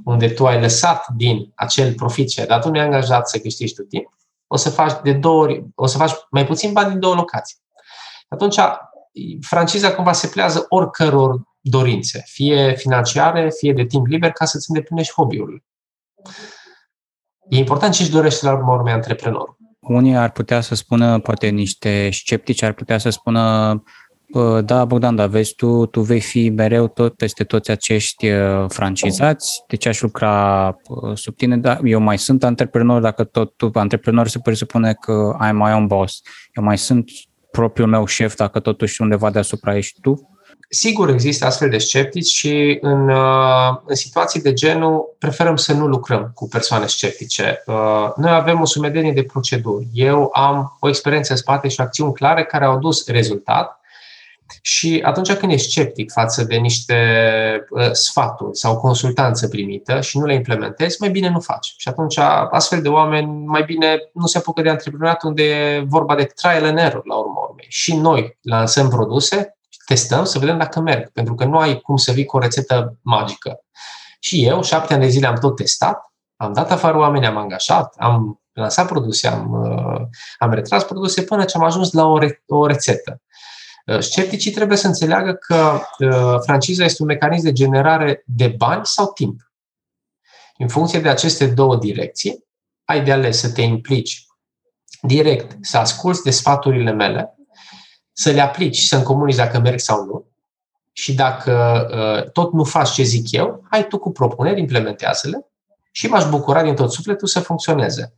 [0.04, 3.82] unde tu ai lăsat din acel profit și ai dat unui angajat să câștigi tu
[3.82, 4.12] timp,
[4.46, 7.56] o să faci de două ori, o să faci mai puțin bani din două locații.
[8.28, 8.58] Atunci,
[9.40, 15.12] franciza cumva se plează oricăror dorințe, fie financiare, fie de timp liber, ca să-ți îndeplinești
[15.12, 15.64] hobby-urile.
[17.48, 19.56] E important ce își dorește la urmă urmei antreprenorul.
[19.80, 23.82] Unii ar putea să spună, poate niște sceptici ar putea să spună
[24.64, 29.62] da, Bogdan, dar vezi, tu, tu vei fi mereu tot peste toți acești uh, francizați,
[29.68, 31.56] de ce aș lucra uh, sub tine?
[31.56, 35.86] Da, eu mai sunt antreprenor, dacă tot tu, antreprenor se presupune că ai mai un
[35.86, 36.20] boss.
[36.54, 37.10] Eu mai sunt
[37.52, 40.26] propriul meu șef, dacă totuși undeva deasupra ești tu?
[40.68, 45.86] Sigur, există astfel de sceptici și în, uh, în situații de genul preferăm să nu
[45.86, 47.62] lucrăm cu persoane sceptice.
[48.16, 49.86] Noi avem o sumedenie de proceduri.
[49.92, 53.80] Eu am o experiență în spate și acțiuni clare care au dus rezultat
[54.62, 56.96] și atunci când ești sceptic față de niște
[57.70, 61.74] uh, sfaturi sau consultanță primită și nu le implementezi, mai bine nu faci.
[61.76, 62.18] Și atunci
[62.50, 66.64] astfel de oameni mai bine nu se apucă de antreprenoriat unde e vorba de trial
[66.64, 67.66] and error la urmă urmei.
[67.68, 72.12] Și noi lansăm produse, testăm să vedem dacă merg, pentru că nu ai cum să
[72.12, 73.60] vii cu o rețetă magică.
[74.20, 77.94] Și eu, șapte ani de zile am tot testat, am dat afară oameni, am angajat,
[77.98, 80.00] am lansat produse, am, uh,
[80.38, 83.20] am retras produse până ce am ajuns la o, re- o rețetă.
[83.86, 88.86] Uh, scepticii trebuie să înțeleagă că uh, franciza este un mecanism de generare de bani
[88.86, 89.40] sau timp.
[90.58, 92.44] În funcție de aceste două direcții,
[92.84, 94.26] ai de ales să te implici
[95.02, 97.36] direct, să asculți de sfaturile mele,
[98.12, 100.30] să le aplici și să-mi comunici dacă merg sau nu.
[100.92, 105.46] Și dacă uh, tot nu faci ce zic eu, hai tu cu propuneri, implementează-le
[105.92, 108.14] și m-aș bucura din tot sufletul să funcționeze.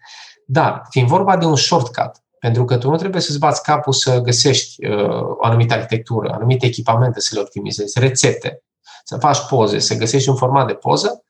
[0.47, 4.21] Dar, fiind vorba de un shortcut, pentru că tu nu trebuie să-ți bați capul să
[4.21, 8.63] găsești uh, o anumită arhitectură, anumite echipamente să le optimizezi, rețete,
[9.05, 11.25] să faci poze, să găsești un format de poză.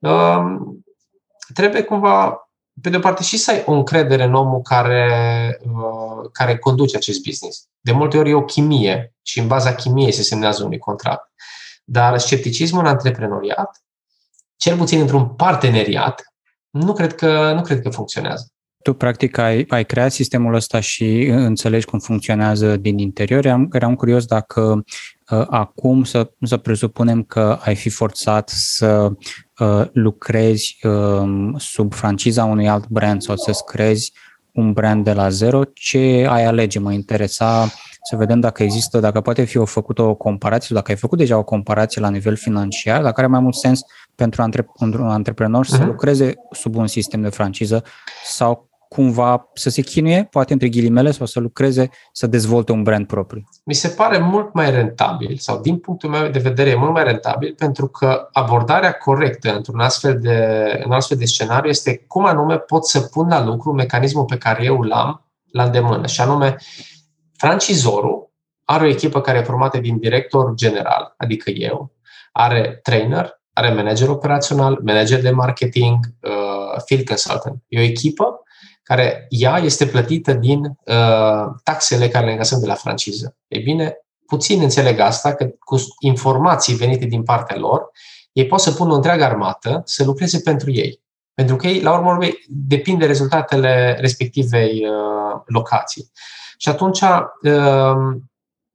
[0.00, 0.44] Uh,
[1.54, 2.48] trebuie cumva,
[2.80, 5.08] pe de o parte, și să ai o încredere în omul care,
[5.64, 7.68] uh, care conduce acest business.
[7.80, 11.32] De multe ori e o chimie și în baza chimiei se semnează unui contract.
[11.84, 13.82] Dar scepticismul în antreprenoriat,
[14.56, 16.34] cel puțin într-un parteneriat,
[16.70, 18.53] nu cred că, nu cred că funcționează.
[18.84, 23.46] Tu, practic, ai, ai creat sistemul ăsta și înțelegi cum funcționează din interior.
[23.46, 24.84] Eram, eram curios dacă
[25.30, 29.12] uh, acum să, să presupunem că ai fi forțat să
[29.58, 34.12] uh, lucrezi uh, sub franciza unui alt brand sau să-ți creezi
[34.52, 36.78] un brand de la zero, ce ai alege?
[36.78, 40.90] Mă interesa să vedem dacă există, dacă poate fi o făcută o comparație, sau dacă
[40.90, 43.80] ai făcut deja o comparație la nivel financiar, dacă are mai mult sens
[44.14, 44.44] pentru
[44.78, 45.68] un antreprenor uh-huh.
[45.68, 45.86] să mhm.
[45.86, 47.84] lucreze sub un sistem de franciză
[48.24, 53.06] sau cumva să se chinuie, poate între ghilimele, sau să lucreze, să dezvolte un brand
[53.06, 53.44] propriu?
[53.64, 57.04] Mi se pare mult mai rentabil, sau din punctul meu de vedere e mult mai
[57.04, 60.38] rentabil, pentru că abordarea corectă într-un astfel de,
[60.84, 64.64] în astfel de scenariu este cum anume pot să pun la lucru mecanismul pe care
[64.64, 66.56] eu l-am la îndemână, și anume
[67.36, 68.32] francizorul
[68.64, 71.92] are o echipă care e formată din director general, adică eu,
[72.32, 77.62] are trainer, are manager operațional, manager de marketing, uh, field consultant.
[77.68, 78.43] E o echipă
[78.84, 83.36] care ea este plătită din uh, taxele care le încasăm de la franciză.
[83.48, 87.90] Ei bine, puțin înțeleg asta, că cu informații venite din partea lor,
[88.32, 91.02] ei pot să pună o întreagă armată să lucreze pentru ei.
[91.34, 96.10] Pentru că ei, la urmă urmei, depind de rezultatele respectivei uh, locații.
[96.58, 98.20] Și atunci uh,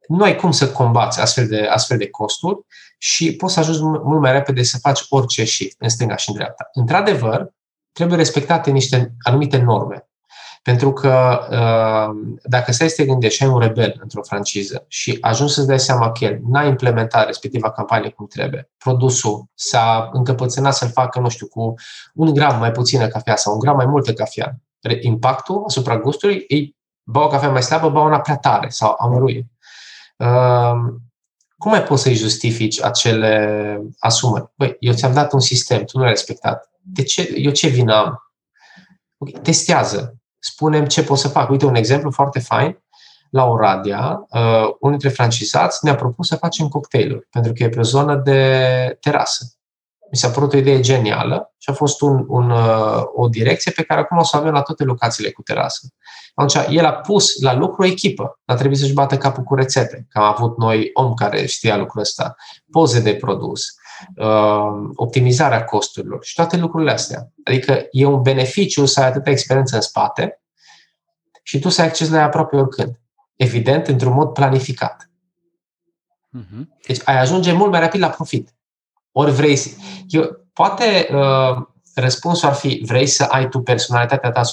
[0.08, 2.60] nu ai cum să combați astfel de, astfel de costuri
[2.98, 6.36] și poți să ajungi mult mai repede să faci orice shift în stânga și în
[6.36, 6.70] dreapta.
[6.74, 7.54] Într-adevăr,
[7.92, 10.04] trebuie respectate niște anumite norme.
[10.64, 15.18] Pentru că uh, dacă stai să te gândești și ai un rebel într-o franciză și
[15.22, 20.74] ajungi să-ți dai seama că el n-a implementat respectiva campanie cum trebuie, produsul s-a încăpățânat
[20.74, 21.74] să-l facă, nu știu, cu
[22.14, 24.60] un gram mai puțină cafea sau un gram mai multă cafea,
[25.02, 29.48] impactul asupra gustului, ei bau o cafea mai slabă, bau una prea tare sau amăruie.
[31.58, 34.52] cum mai poți să-i justifici acele asumări?
[34.56, 36.69] Băi, eu ți-am dat un sistem, tu nu l-ai respectat.
[36.82, 38.32] De ce, eu ce vină am?
[39.18, 40.16] Okay, testează.
[40.40, 41.50] Spunem ce pot să fac.
[41.50, 42.84] Uite, un exemplu foarte fain.
[43.30, 44.40] La Oradea, uh,
[44.80, 48.98] unul dintre francizați ne-a propus să facem cocktailuri, pentru că e pe o zonă de
[49.02, 49.46] terasă.
[50.12, 53.84] Mi s-a părut o idee genială și a fost un, un, uh, o direcție pe
[53.84, 55.88] care acum o să avem la toate locațiile cu terasă.
[56.34, 58.40] Atunci, el a pus la lucru o echipă.
[58.46, 62.02] A trebuit să-și bată capul cu rețete, că am avut noi om care știa lucrul
[62.02, 62.36] ăsta,
[62.72, 63.79] poze de produs, uh,
[64.96, 67.32] optimizarea costurilor și toate lucrurile astea.
[67.44, 70.42] Adică e un beneficiu să ai atâta experiență în spate
[71.44, 73.00] și tu să ai acces la ea aproape oricând.
[73.36, 75.10] Evident, într-un mod planificat.
[76.38, 76.66] Uh-huh.
[76.88, 78.56] Deci ai ajunge mult mai rapid la profit.
[79.12, 79.70] Ori vrei să...
[80.08, 84.44] Eu, poate uh, răspunsul ar fi vrei să ai tu personalitatea ta 100%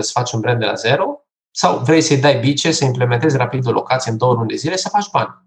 [0.00, 3.66] să faci un brand de la zero sau vrei să-i dai bice, să implementezi rapid
[3.66, 5.44] o locație în două luni de zile, să faci bani.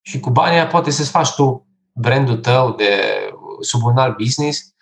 [0.00, 1.65] Și cu banii poate să-ți faci tu
[1.96, 2.90] brandul tău de
[3.60, 4.74] sub un alt business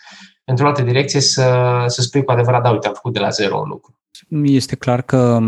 [0.44, 3.58] într-o altă direcție să, să spui cu adevărat, da, uite, am făcut de la zero
[3.58, 3.98] un lucru.
[4.42, 5.40] Este clar că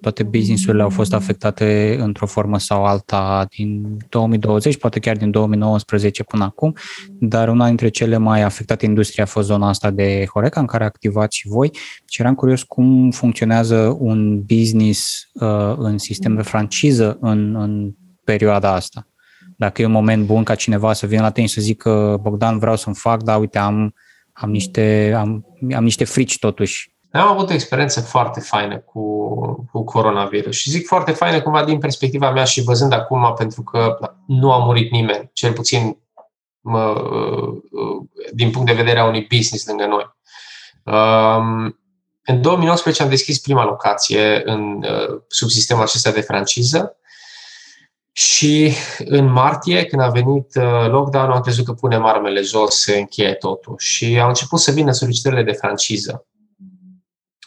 [0.00, 6.22] toate businessurile au fost afectate într-o formă sau alta din 2020, poate chiar din 2019
[6.22, 6.74] până acum,
[7.08, 10.84] dar una dintre cele mai afectate industrie a fost zona asta de Horeca, în care
[10.84, 11.70] activați și voi.
[12.08, 17.92] Și eram curios cum funcționează un business uh, în sistem de franciză în, în
[18.24, 19.06] perioada asta.
[19.56, 22.58] Dacă e un moment bun ca cineva să vină la tine și să zică Bogdan,
[22.58, 23.94] vreau să-mi fac, dar uite, am,
[24.32, 29.26] am, niște, am, am niște frici totuși am avut o experiență foarte faină cu,
[29.72, 33.98] cu coronavirus și zic foarte faină cumva din perspectiva mea și văzând acum pentru că
[34.26, 35.98] nu a murit nimeni, cel puțin
[36.60, 36.94] mă,
[38.32, 40.14] din punct de vedere a unui business lângă noi.
[40.84, 41.78] Um,
[42.24, 46.96] în 2019 am deschis prima locație în uh, subsistemul acesta de franciză
[48.16, 52.98] și în martie, când a venit uh, lockdown, am crezut că punem armele jos, se
[52.98, 56.26] încheie totul și au început să vină solicitările de franciză.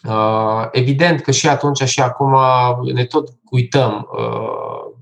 [0.07, 2.35] Uh, evident că și atunci și acum
[2.93, 4.07] ne tot uităm.
[4.17, 4.95] Uh,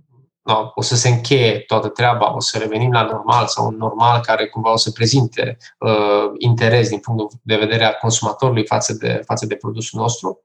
[0.43, 4.19] no, o să se încheie toată treaba, o să revenim la normal sau un normal
[4.19, 9.21] care cumva o să prezinte uh, interes din punct de vedere al consumatorului față de,
[9.25, 10.41] față de produsul nostru.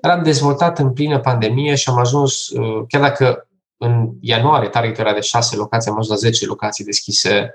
[0.00, 3.46] Dar am dezvoltat în plină pandemie și am ajuns, uh, chiar dacă
[3.82, 7.54] în ianuarie targetul era de 6 locații, am ajuns la 10 locații deschise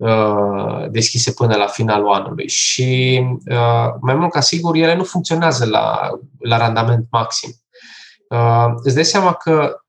[0.00, 3.20] Uh, deschise până la finalul anului și
[3.50, 7.50] uh, mai mult ca sigur ele nu funcționează la, la randament maxim.
[8.28, 9.80] Uh, îți dai seama că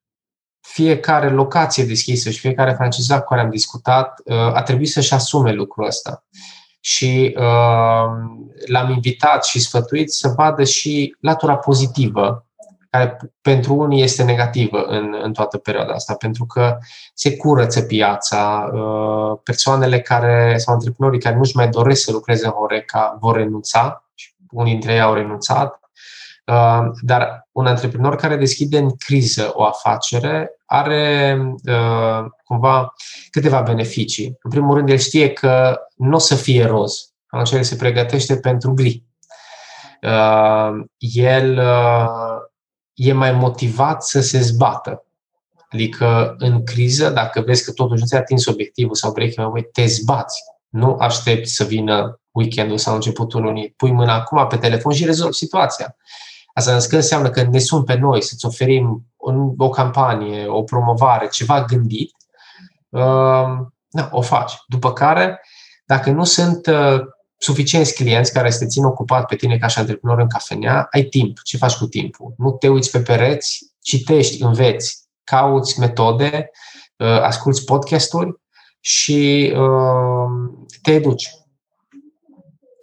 [0.59, 4.21] fiecare locație deschisă și fiecare francizat cu care am discutat
[4.53, 6.25] a trebuit să-și asume lucrul ăsta.
[6.79, 7.35] Și
[8.65, 12.45] l-am invitat și sfătuit să vadă și latura pozitivă
[12.91, 16.77] care pentru unii este negativă în, în toată perioada asta, pentru că
[17.13, 22.51] se curăță piața, uh, persoanele care sau antreprenorii care nu-și mai doresc să lucreze în
[22.51, 25.79] Horeca vor renunța, și unii dintre ei au renunțat,
[26.45, 32.93] uh, dar un antreprenor care deschide în criză o afacere are uh, cumva
[33.29, 34.37] câteva beneficii.
[34.41, 38.37] În primul rând, el știe că nu o să fie roz, atunci el se pregătește
[38.37, 39.03] pentru gri.
[40.97, 41.61] El
[43.01, 45.05] e mai motivat să se zbată.
[45.69, 49.85] Adică în criză, dacă vezi că totuși nu ți-ai atins obiectivul sau break even te
[49.85, 50.41] zbați.
[50.69, 53.73] Nu aștepți să vină weekendul sau începutul lunii.
[53.77, 55.95] Pui mâna acum pe telefon și rezolvi situația.
[56.53, 59.05] Asta înseamnă că ne sun pe noi să-ți oferim
[59.57, 62.15] o campanie, o promovare, ceva gândit,
[62.89, 63.47] uh,
[63.89, 64.53] da, o faci.
[64.67, 65.41] După care,
[65.85, 67.01] dacă nu sunt uh,
[67.43, 71.03] suficienți clienți care să te țin ocupat pe tine ca și antreprenor în cafenea, ai
[71.03, 71.41] timp.
[71.43, 72.33] Ce faci cu timpul?
[72.37, 76.51] Nu te uiți pe pereți, citești, înveți, cauți metode,
[76.95, 78.39] uh, asculți podcasturi
[78.79, 80.51] și uh,
[80.81, 81.29] te educi.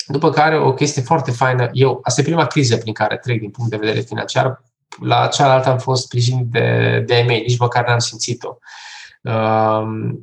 [0.06, 3.50] După care, o chestie foarte faină, eu, asta e prima criză prin care trec din
[3.50, 4.62] punct de vedere financiar,
[5.00, 8.56] la cealaltă am fost sprijinit de, de mei, nici măcar n-am simțit-o.
[9.22, 10.14] Uh,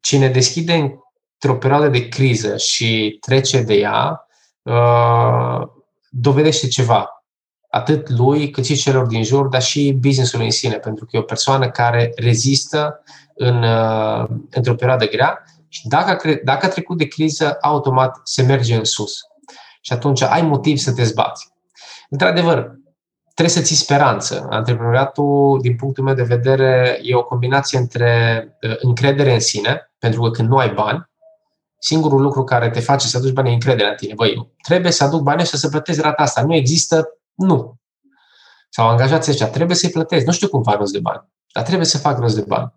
[0.00, 0.98] cine deschide
[1.42, 4.26] într-o perioadă de criză și trece de ea,
[4.62, 5.68] uh,
[6.10, 7.24] dovedește ceva.
[7.70, 11.20] Atât lui, cât și celor din jur, dar și businessul în sine, pentru că e
[11.20, 13.02] o persoană care rezistă
[13.34, 18.74] în, uh, într-o perioadă grea și dacă, dacă a trecut de criză, automat se merge
[18.74, 19.18] în sus.
[19.80, 21.48] Și atunci ai motiv să te zbați.
[22.08, 22.78] Într-adevăr,
[23.34, 24.46] trebuie să ții speranță.
[24.50, 30.20] Antreprenoriatul, din punctul meu de vedere, e o combinație între uh, încredere în sine, pentru
[30.20, 31.09] că când nu ai bani,
[31.82, 34.14] singurul lucru care te face să aduci bani e încrederea în tine.
[34.14, 36.42] Băi, trebuie să aduc bani și să plătesc rata asta.
[36.42, 37.74] Nu există, nu.
[38.68, 40.26] Sau angajații ăștia, trebuie să-i plătesc.
[40.26, 41.28] Nu știu cum fac rost de bani.
[41.52, 42.72] dar trebuie să fac rost de bani.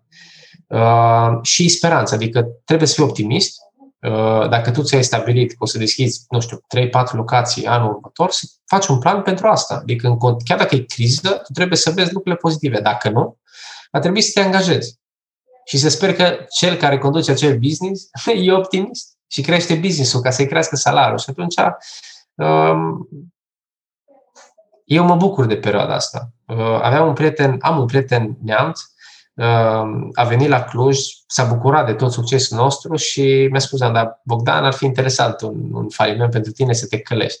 [0.68, 3.58] Uh, și speranță, adică trebuie să fii optimist.
[4.00, 8.30] Uh, dacă tu ți-ai stabilit că o să deschizi, nu știu, 3-4 locații anul următor,
[8.30, 9.74] să faci un plan pentru asta.
[9.74, 12.80] Adică, în, chiar dacă e criză, tu trebuie să vezi lucrurile pozitive.
[12.80, 13.38] Dacă nu,
[13.90, 14.98] va trebui să te angajezi.
[15.64, 18.08] Și să sper că cel care conduce acel business
[18.44, 21.18] e optimist și crește business-ul ca să-i crească salariul.
[21.18, 21.54] Și atunci
[22.34, 23.08] um,
[24.84, 26.30] eu mă bucur de perioada asta.
[26.46, 28.80] Uh, aveam un prieten, am un prieten neamț,
[29.34, 34.20] uh, a venit la Cluj, s-a bucurat de tot succesul nostru și mi-a spus, dar
[34.24, 37.40] Bogdan ar fi interesat un, un faliment pentru tine să te călești.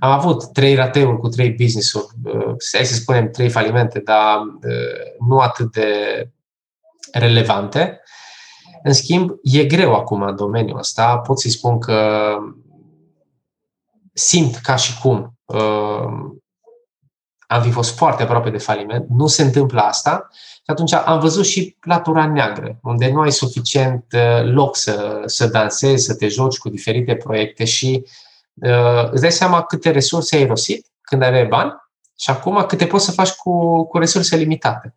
[0.00, 4.38] Am avut trei rateuri cu trei business-uri, uh, hai să spunem trei falimente, dar
[5.28, 5.88] nu atât de
[7.12, 8.00] relevante.
[8.82, 11.18] În schimb, e greu acum în domeniul ăsta.
[11.18, 12.36] Pot să-i spun că
[14.12, 15.38] simt ca și cum
[17.50, 21.44] am fi fost foarte aproape de faliment, nu se întâmplă asta și atunci am văzut
[21.44, 26.58] și latura neagră, unde nu ai suficient uh, loc să, să dansezi, să te joci
[26.58, 28.04] cu diferite proiecte și
[28.54, 31.72] uh, îți dai seama câte resurse ai rosit când aveai bani
[32.18, 34.94] și acum câte poți să faci cu, cu resurse limitate.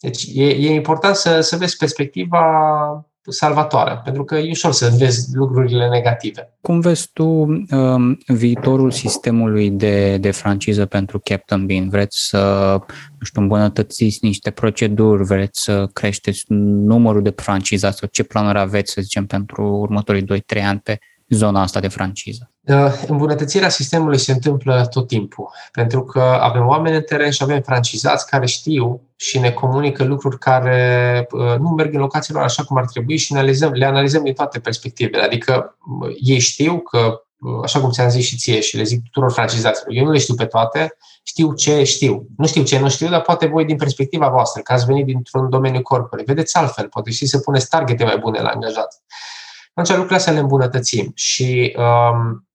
[0.00, 2.44] Deci e, e important să, să vezi perspectiva
[3.30, 6.52] salvatoare, pentru că e ușor să vezi lucrurile negative.
[6.60, 11.88] Cum vezi tu um, viitorul sistemului de, de franciză pentru Captain Bean?
[11.88, 12.76] Vreți să,
[13.18, 18.92] nu știu, îmbunătățiți niște proceduri, vreți să creșteți numărul de francizați sau ce planuri aveți,
[18.92, 20.24] să zicem, pentru următorii
[20.56, 20.98] 2-3 ani pe
[21.28, 22.50] zona asta de franciză?
[22.60, 27.62] Uh, îmbunătățirea sistemului se întâmplă tot timpul, pentru că avem oameni în teren și avem
[27.62, 32.76] francizați care știu și ne comunică lucruri care uh, nu merg în locațiilor așa cum
[32.76, 35.22] ar trebui și ne analizăm, le analizăm din toate perspectivele.
[35.22, 37.20] Adică uh, ei știu că,
[37.62, 40.34] așa cum ți-am zis și ție și le zic tuturor francizaților, eu nu le știu
[40.34, 42.26] pe toate, știu ce știu.
[42.36, 45.50] Nu știu ce nu știu, dar poate voi din perspectiva voastră, că ați venit dintr-un
[45.50, 48.98] domeniu corporate, vedeți altfel, poate știți să puneți targete mai bune la angajați
[49.76, 52.48] atunci lucrurile astea le îmbunătățim și um,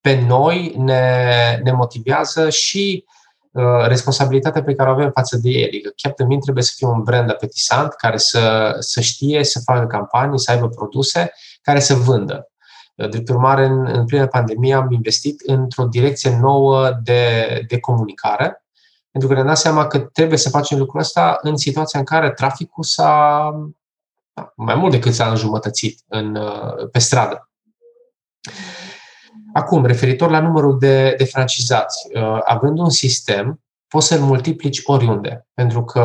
[0.00, 3.04] pe noi ne, ne motivează și
[3.50, 5.64] uh, responsabilitatea pe care o avem față de ei.
[5.64, 9.86] Adică Captain Bean trebuie să fie un brand apetisant care să, să știe, să facă
[9.86, 12.50] campanii, să aibă produse care să vândă.
[12.94, 18.64] Uh, drept urmare, în, în plină pandemie am investit într-o direcție nouă de, de comunicare,
[19.10, 22.30] pentru că ne-am dat seama că trebuie să facem lucrul ăsta în situația în care
[22.30, 23.50] traficul s-a
[24.56, 27.50] mai mult decât s-a înjumătățit în, uh, pe stradă.
[29.52, 35.46] Acum, referitor la numărul de, de francizați, uh, având un sistem, poți să-l multiplici oriunde,
[35.54, 36.00] pentru că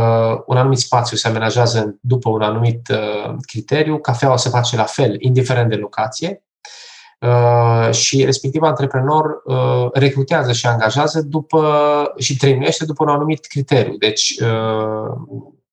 [0.46, 5.16] un anumit spațiu se amenajează după un anumit uh, criteriu, cafeaua se face la fel,
[5.20, 6.44] indiferent de locație,
[7.92, 9.42] și respectiv antreprenor
[9.94, 13.96] recrutează și angajează după și trăinuiește după un anumit criteriu.
[13.98, 14.36] Deci,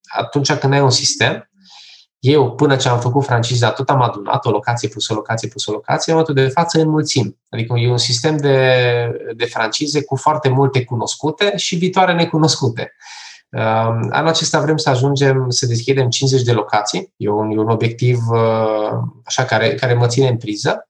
[0.09, 1.49] atunci când ai un sistem,
[2.19, 5.67] eu, până ce am făcut franciza, tot am adunat o locație plus o locație plus
[5.67, 7.39] o locație, în momentul de față înmulțim.
[7.49, 12.93] Adică e un sistem de, de francize cu foarte multe cunoscute și viitoare necunoscute.
[13.51, 17.13] Um, anul acesta vrem să ajungem să deschidem 50 de locații.
[17.17, 18.91] E un, e un obiectiv uh,
[19.25, 20.89] așa care, care mă ține în priză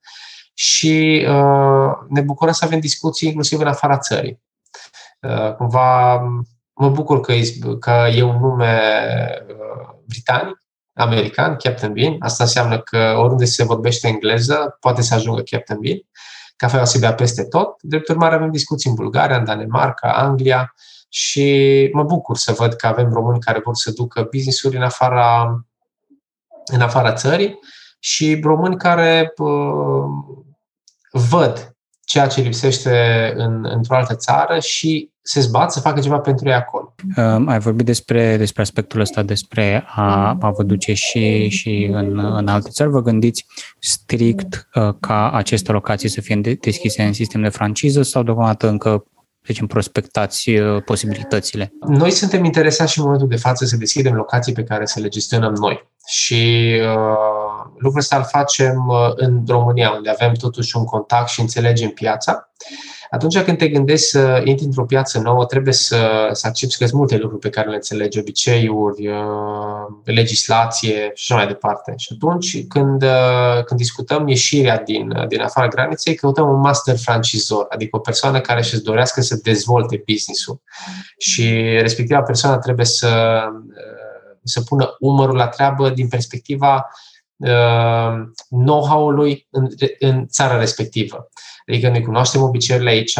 [0.53, 4.41] și uh, ne bucurăm să avem discuții inclusiv în afara țării.
[5.21, 6.15] Uh, cumva
[6.73, 7.43] mă bucur că e,
[7.79, 8.79] că e un nume
[10.05, 10.57] britanic
[10.99, 12.15] american, Captain Bean.
[12.19, 15.97] Asta înseamnă că oriunde se vorbește engleză, poate să ajungă Captain Bean.
[16.55, 17.81] Cafeaua se bea peste tot.
[17.81, 20.73] Drept urmare, avem discuții în Bulgaria, în Danemarca, Anglia
[21.09, 25.59] și mă bucur să văd că avem români care vor să ducă business-uri în afara,
[26.65, 27.59] în afara țării
[27.99, 30.05] și români care uh,
[31.11, 31.77] văd
[32.09, 36.53] ceea ce lipsește în, într-o altă țară și se zbat să facă ceva pentru ei
[36.53, 36.93] acolo.
[37.17, 42.19] Uh, ai vorbit despre, despre aspectul ăsta, despre a, a vă duce și, și în,
[42.19, 42.89] în alte țări.
[42.89, 43.45] Vă gândiți
[43.79, 49.05] strict uh, ca aceste locații să fie deschise în sistem de franciză sau deocamdată încă
[49.49, 51.73] deci prospectați uh, posibilitățile?
[51.87, 55.07] Noi suntem interesați și în momentul de față să deschidem locații pe care să le
[55.07, 55.89] gestionăm noi.
[56.07, 61.39] Și uh, lucrul ăsta îl facem uh, în România, unde avem totuși un contact și
[61.39, 62.51] înțelegem piața.
[63.09, 66.97] Atunci când te gândești să intri într-o piață nouă, trebuie să, să accepti că sunt
[66.97, 69.15] multe lucruri pe care le înțelegi, obiceiuri, uh,
[70.03, 71.93] legislație și așa mai departe.
[71.97, 77.65] Și atunci când, uh, când discutăm ieșirea din, din afara graniței, căutăm un master francizor,
[77.69, 80.61] adică o persoană care și-și dorească să dezvolte business-ul.
[81.17, 83.41] Și respectiva persoană trebuie să,
[84.43, 86.89] să pună umărul la treabă din perspectiva
[87.37, 88.13] uh,
[88.49, 89.67] know-how-ului în,
[89.99, 91.29] în țara respectivă.
[91.69, 93.19] Adică noi cunoaștem obiceiurile aici,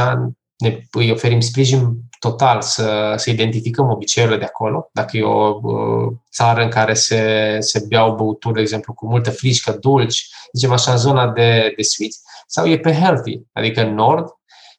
[0.58, 4.90] ne, îi oferim sprijin total să, să identificăm obiceiurile de acolo.
[4.94, 9.32] Dacă e o uh, țară în care se, se beau băuturi, de exemplu, cu multă
[9.32, 12.12] frișcă, dulci, zicem așa, în zona de, de sweet,
[12.48, 14.28] sau e pe healthy, adică în nord,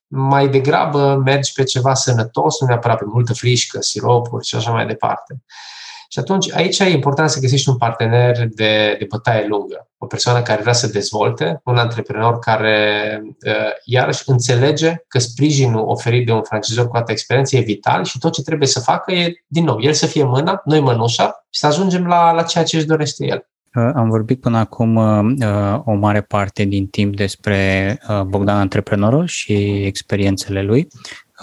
[0.06, 4.86] mai degrabă mergi pe ceva sănătos, nu neapărat pe multă frișcă, siropuri și așa mai
[4.86, 5.42] departe.
[6.12, 10.42] Și atunci aici e important să găsești un partener de, de bătaie lungă, o persoană
[10.42, 16.42] care vrea să dezvolte, un antreprenor care uh, iarăși înțelege că sprijinul oferit de un
[16.42, 19.80] francizor cu atâta experiență e vital și tot ce trebuie să facă e, din nou,
[19.80, 23.26] el să fie mâna, noi mănușa și să ajungem la, la ceea ce își dorește
[23.26, 23.48] el.
[23.74, 29.26] Uh, am vorbit până acum uh, o mare parte din timp despre uh, Bogdan antreprenorul
[29.26, 29.52] și
[29.84, 30.88] experiențele lui.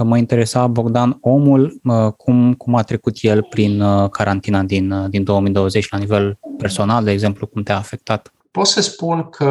[0.03, 1.81] Mă interesa, Bogdan, omul,
[2.17, 7.47] cum, cum a trecut el prin carantina din, din 2020 la nivel personal, de exemplu,
[7.47, 8.33] cum te-a afectat?
[8.51, 9.45] Pot să spun că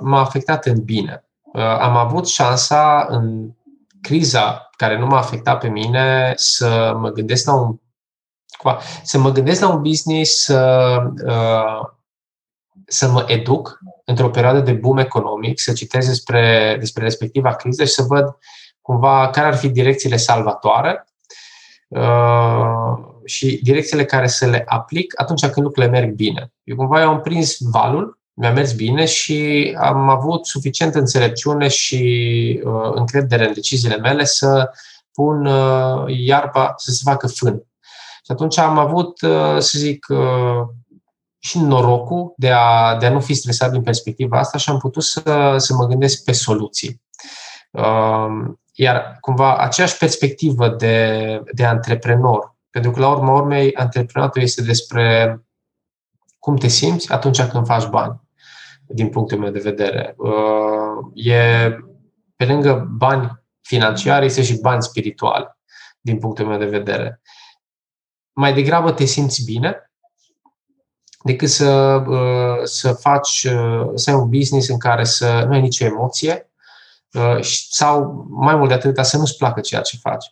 [0.00, 1.24] m-a afectat în bine.
[1.80, 3.50] Am avut șansa în
[4.00, 7.76] criza care nu m-a afectat pe mine să mă gândesc la un
[9.02, 10.98] să mă gândesc la un business, să,
[12.86, 17.92] să mă educ într-o perioadă de boom economic, să citesc despre, despre respectiva criză și
[17.92, 18.36] să văd
[18.82, 21.04] cumva care ar fi direcțiile salvatoare
[21.88, 26.52] uh, și direcțiile care să le aplic atunci când lucrurile merg bine.
[26.64, 32.62] Eu cumva eu am prins valul, mi-a mers bine și am avut suficient înțelepciune și
[32.64, 34.70] uh, încredere în deciziile mele să
[35.12, 37.64] pun uh, iarba să se facă fân.
[38.24, 40.68] Și atunci am avut, uh, să zic, uh,
[41.38, 45.02] și norocul de a, de a nu fi stresat din perspectiva asta și am putut
[45.02, 47.02] să, să mă gândesc pe soluții.
[48.80, 54.62] Um, iar cumva aceeași perspectivă de, de antreprenor, pentru că la urma urmei antreprenatul este
[54.62, 55.38] despre
[56.38, 58.20] cum te simți atunci când faci bani,
[58.86, 60.14] din punctul meu de vedere.
[60.16, 61.70] Uh, e
[62.36, 65.56] pe lângă bani financiari, este și bani spirituali,
[66.00, 67.20] din punctul meu de vedere.
[68.32, 69.90] Mai degrabă te simți bine
[71.22, 75.60] decât să, uh, să faci, uh, să ai un business în care să nu ai
[75.60, 76.49] nicio emoție uh,
[77.70, 80.24] sau, mai mult de atât, să nu-ți placă ceea ce faci.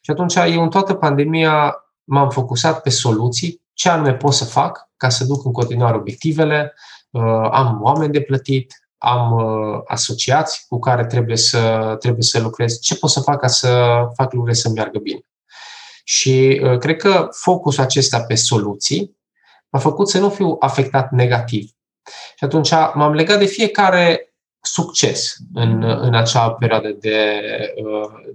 [0.00, 1.74] Și atunci, eu în toată pandemia
[2.04, 6.74] m-am focusat pe soluții, ce anume pot să fac ca să duc în continuare obiectivele,
[7.50, 9.38] am oameni de plătit, am
[9.86, 13.68] asociați cu care trebuie să, trebuie să lucrez, ce pot să fac ca să
[14.14, 15.20] fac lucrurile să meargă bine.
[16.04, 19.16] Și cred că focusul acesta pe soluții
[19.68, 21.70] m-a făcut să nu fiu afectat negativ.
[22.36, 24.25] Și atunci m-am legat de fiecare
[24.66, 27.40] succes în, în acea perioadă de,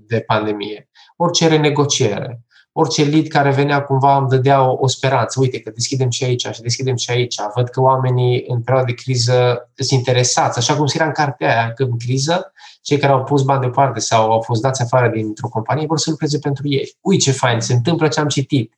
[0.07, 0.89] de pandemie.
[1.15, 5.39] Orice renegociere, orice lead care venea cumva îmi dădea o, o speranță.
[5.39, 7.35] Uite că deschidem și aici și deschidem și aici.
[7.55, 11.73] Văd că oamenii în perioada de criză sunt interesați, așa cum scria în cartea aia,
[11.73, 15.47] că în criză cei care au pus bani deoparte sau au fost dați afară dintr-o
[15.47, 16.95] companie vor să lucreze pentru ei.
[17.01, 18.73] Ui ce fain, se întâmplă ce am citit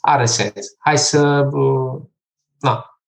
[0.00, 0.66] are sens.
[0.78, 2.00] Hai să, uh,
[2.58, 3.00] na,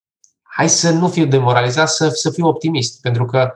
[0.43, 3.01] hai să nu fiu demoralizat, să, să fiu optimist.
[3.01, 3.53] Pentru că,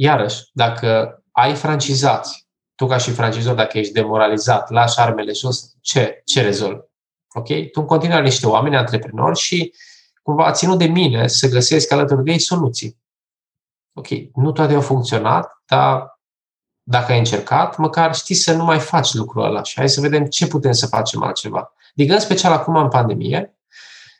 [0.00, 6.22] iarăși, dacă ai francizați, tu ca și francizor, dacă ești demoralizat, lași armele jos, ce,
[6.24, 6.80] ce rezolvi?
[7.34, 7.46] Ok?
[7.46, 9.74] Tu în continuare niște oameni antreprenori și
[10.22, 12.98] cumva a ținut de mine să găsesc alături de ei soluții.
[13.92, 16.20] Ok, nu toate au funcționat, dar
[16.82, 20.24] dacă ai încercat, măcar știi să nu mai faci lucrul ăla și hai să vedem
[20.24, 21.72] ce putem să facem altceva.
[21.96, 23.58] Adică, în special acum în pandemie,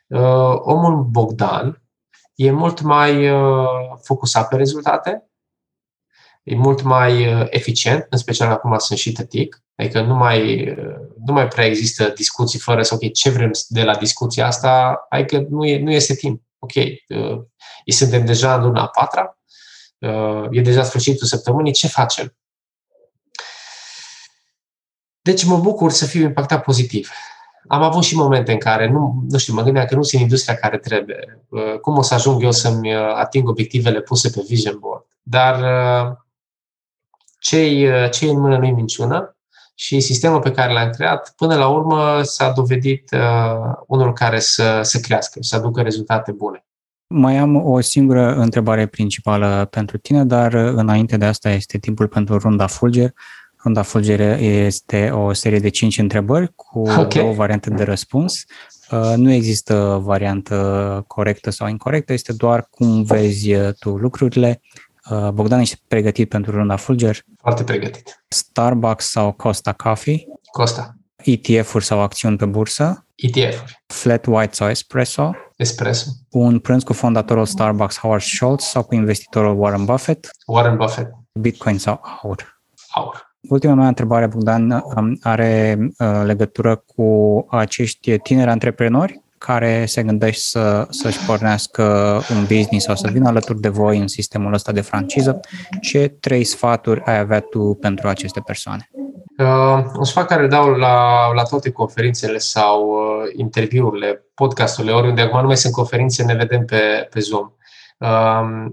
[0.07, 1.81] uh, omul Bogdan
[2.35, 5.30] e mult mai uh, focusat pe rezultate,
[6.43, 10.73] e mult mai uh, eficient, în special acum sunt și tătic, adică nu mai,
[11.25, 15.45] nu mai prea există discuții fără să, ok, ce vrem de la discuția asta, adică
[15.49, 16.41] nu, e, nu este timp.
[16.59, 16.71] Ok,
[17.85, 19.37] suntem deja în luna a patra,
[20.51, 22.35] e deja sfârșitul săptămânii, ce facem?
[25.21, 27.09] Deci mă bucur să fiu impactat pozitiv
[27.67, 30.55] am avut și momente în care, nu, nu știu, mă gândeam că nu sunt industria
[30.55, 31.45] care trebuie.
[31.49, 35.05] Uh, cum o să ajung eu să-mi uh, ating obiectivele puse pe Vision Board?
[35.21, 35.55] Dar
[37.49, 39.35] uh, ce ce în mână nu-i minciună
[39.75, 43.09] și sistemul pe care l-am creat, până la urmă s-a dovedit
[43.87, 46.65] unul care să, să crească și să aducă rezultate bune.
[47.07, 52.37] Mai am o singură întrebare principală pentru tine, dar înainte de asta este timpul pentru
[52.37, 53.13] runda Fulger.
[53.63, 57.07] Ronda Fulgere este o serie de cinci întrebări cu okay.
[57.07, 58.43] două variante de răspuns.
[58.91, 64.61] Uh, nu există variantă corectă sau incorrectă, este doar cum vezi uh, tu lucrurile.
[65.09, 67.17] Uh, Bogdan, ești pregătit pentru runda Fulger?
[67.37, 68.23] Foarte pregătit.
[68.27, 70.25] Starbucks sau Costa Coffee?
[70.51, 70.95] Costa.
[71.23, 73.05] ETF-uri sau acțiuni pe bursă?
[73.15, 73.83] ETF-uri.
[73.85, 75.31] Flat white sau espresso?
[75.55, 76.09] Espresso.
[76.29, 80.29] Un prânz cu fondatorul Starbucks Howard Schultz sau cu investitorul Warren Buffett?
[80.45, 81.11] Warren Buffett.
[81.31, 82.61] Bitcoin sau aur?
[82.93, 83.29] Aur.
[83.49, 90.49] Ultima mea întrebare, Bogdan, um, are uh, legătură cu acești tineri antreprenori care se gândesc
[90.49, 91.83] să, să-și pornească
[92.35, 95.39] un business sau să vină alături de voi în sistemul ăsta de franciză.
[95.81, 98.89] Ce trei sfaturi ai avea tu pentru aceste persoane?
[99.37, 105.21] Uh, un sfat care îl dau la, la toate conferințele sau uh, interviurile, podcasturile, oriunde
[105.21, 107.51] acum nu mai sunt conferințe, ne vedem pe, pe Zoom.
[107.97, 108.71] Uh,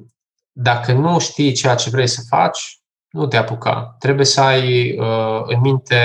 [0.53, 3.97] dacă nu știi ceea ce vrei să faci, nu te apuca.
[3.99, 5.97] Trebuie să ai uh, în minte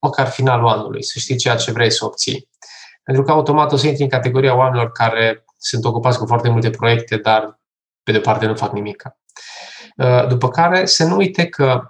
[0.00, 2.48] măcar finalul anului, să știi ceea ce vrei să obții.
[3.02, 6.70] Pentru că automat o să intri în categoria oamenilor care sunt ocupați cu foarte multe
[6.70, 7.60] proiecte, dar
[8.02, 9.04] pe de parte nu fac nimic.
[9.96, 11.82] Uh, după care să nu uite că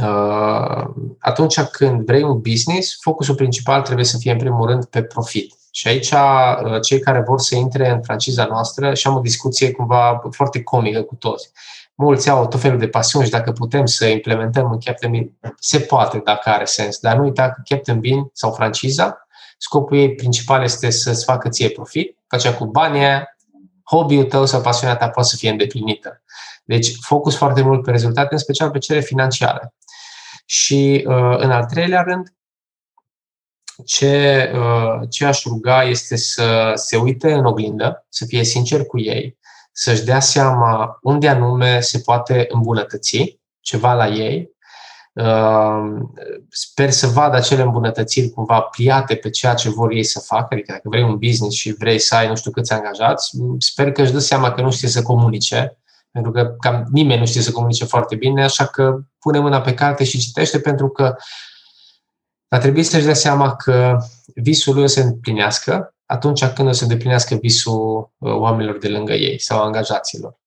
[0.00, 0.84] uh,
[1.18, 5.54] atunci când vrei un business, focusul principal trebuie să fie în primul rând pe profit.
[5.70, 9.70] Și aici uh, cei care vor să intre în franciza noastră și am o discuție
[9.70, 11.50] cumva foarte comică cu toți.
[11.94, 15.78] Mulți au tot felul de pasiuni și dacă putem să implementăm în Captain Bean, se
[15.78, 16.98] poate dacă are sens.
[16.98, 19.27] Dar nu uita că Captain Bean sau franciza,
[19.58, 23.06] scopul ei principal este să-ți facă ție profit, că cu banii
[23.84, 26.22] hobby-ul tău sau pasiunea ta poate să fie îndeplinită.
[26.64, 29.74] Deci focus foarte mult pe rezultate, în special pe cele financiare.
[30.46, 32.32] Și uh, în al treilea rând,
[33.84, 38.98] ce, uh, ce aș ruga este să se uite în oglindă, să fie sincer cu
[38.98, 39.38] ei,
[39.72, 44.56] să-și dea seama unde anume se poate îmbunătăți ceva la ei.
[45.22, 46.00] Uh,
[46.50, 50.72] sper să vadă acele îmbunătățiri cumva pliate pe ceea ce vor ei să facă, adică
[50.72, 54.12] dacă vrei un business și vrei să ai nu știu câți angajați, sper că își
[54.12, 55.78] dă seama că nu știe să comunice,
[56.10, 59.74] pentru că cam nimeni nu știe să comunice foarte bine, așa că pune mâna pe
[59.74, 61.16] carte și citește pentru că
[62.48, 63.98] va trebui să-și dea seama că
[64.34, 69.12] visul lui o să împlinească atunci când o să îndeplinească visul uh, oamenilor de lângă
[69.12, 70.38] ei sau angajaților.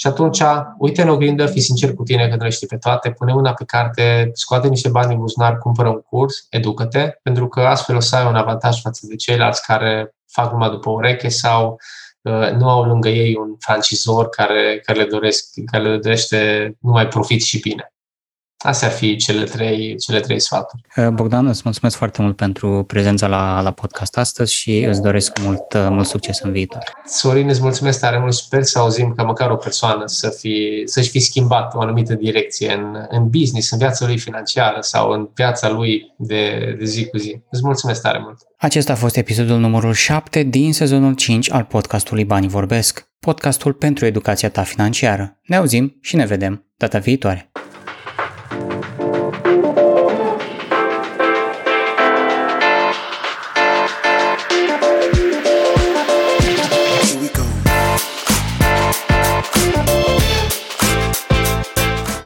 [0.00, 0.42] Și atunci,
[0.78, 3.52] uite în oglindă, fii sincer cu tine că nu le știi pe toate, pune una
[3.52, 8.00] pe carte, scoate niște bani din buzunar, cumpără un curs, educă-te, pentru că astfel o
[8.00, 11.80] să ai un avantaj față de ceilalți care fac numai după ureche sau
[12.22, 17.08] uh, nu au lângă ei un francizor care, care, le, doresc, care le dorește numai
[17.08, 17.92] profit și bine.
[18.58, 20.82] Astea ar fi cele trei, cele trei sfaturi.
[20.96, 25.38] Uh, Bogdan, îți mulțumesc foarte mult pentru prezența la, la podcast astăzi și îți doresc
[25.40, 26.82] mult, uh, mult succes în viitor.
[27.06, 28.32] Sorin, îți mulțumesc tare mult.
[28.32, 32.72] Sper să auzim că măcar o persoană să fi, să-și fi schimbat o anumită direcție
[32.72, 37.16] în, în business, în viața lui financiară sau în viața lui de, de zi cu
[37.16, 37.40] zi.
[37.50, 38.38] Îți mulțumesc tare mult.
[38.58, 44.06] Acesta a fost episodul numărul 7 din sezonul 5 al podcastului Banii Vorbesc, podcastul pentru
[44.06, 45.38] educația ta financiară.
[45.42, 47.50] Ne auzim și ne vedem data viitoare.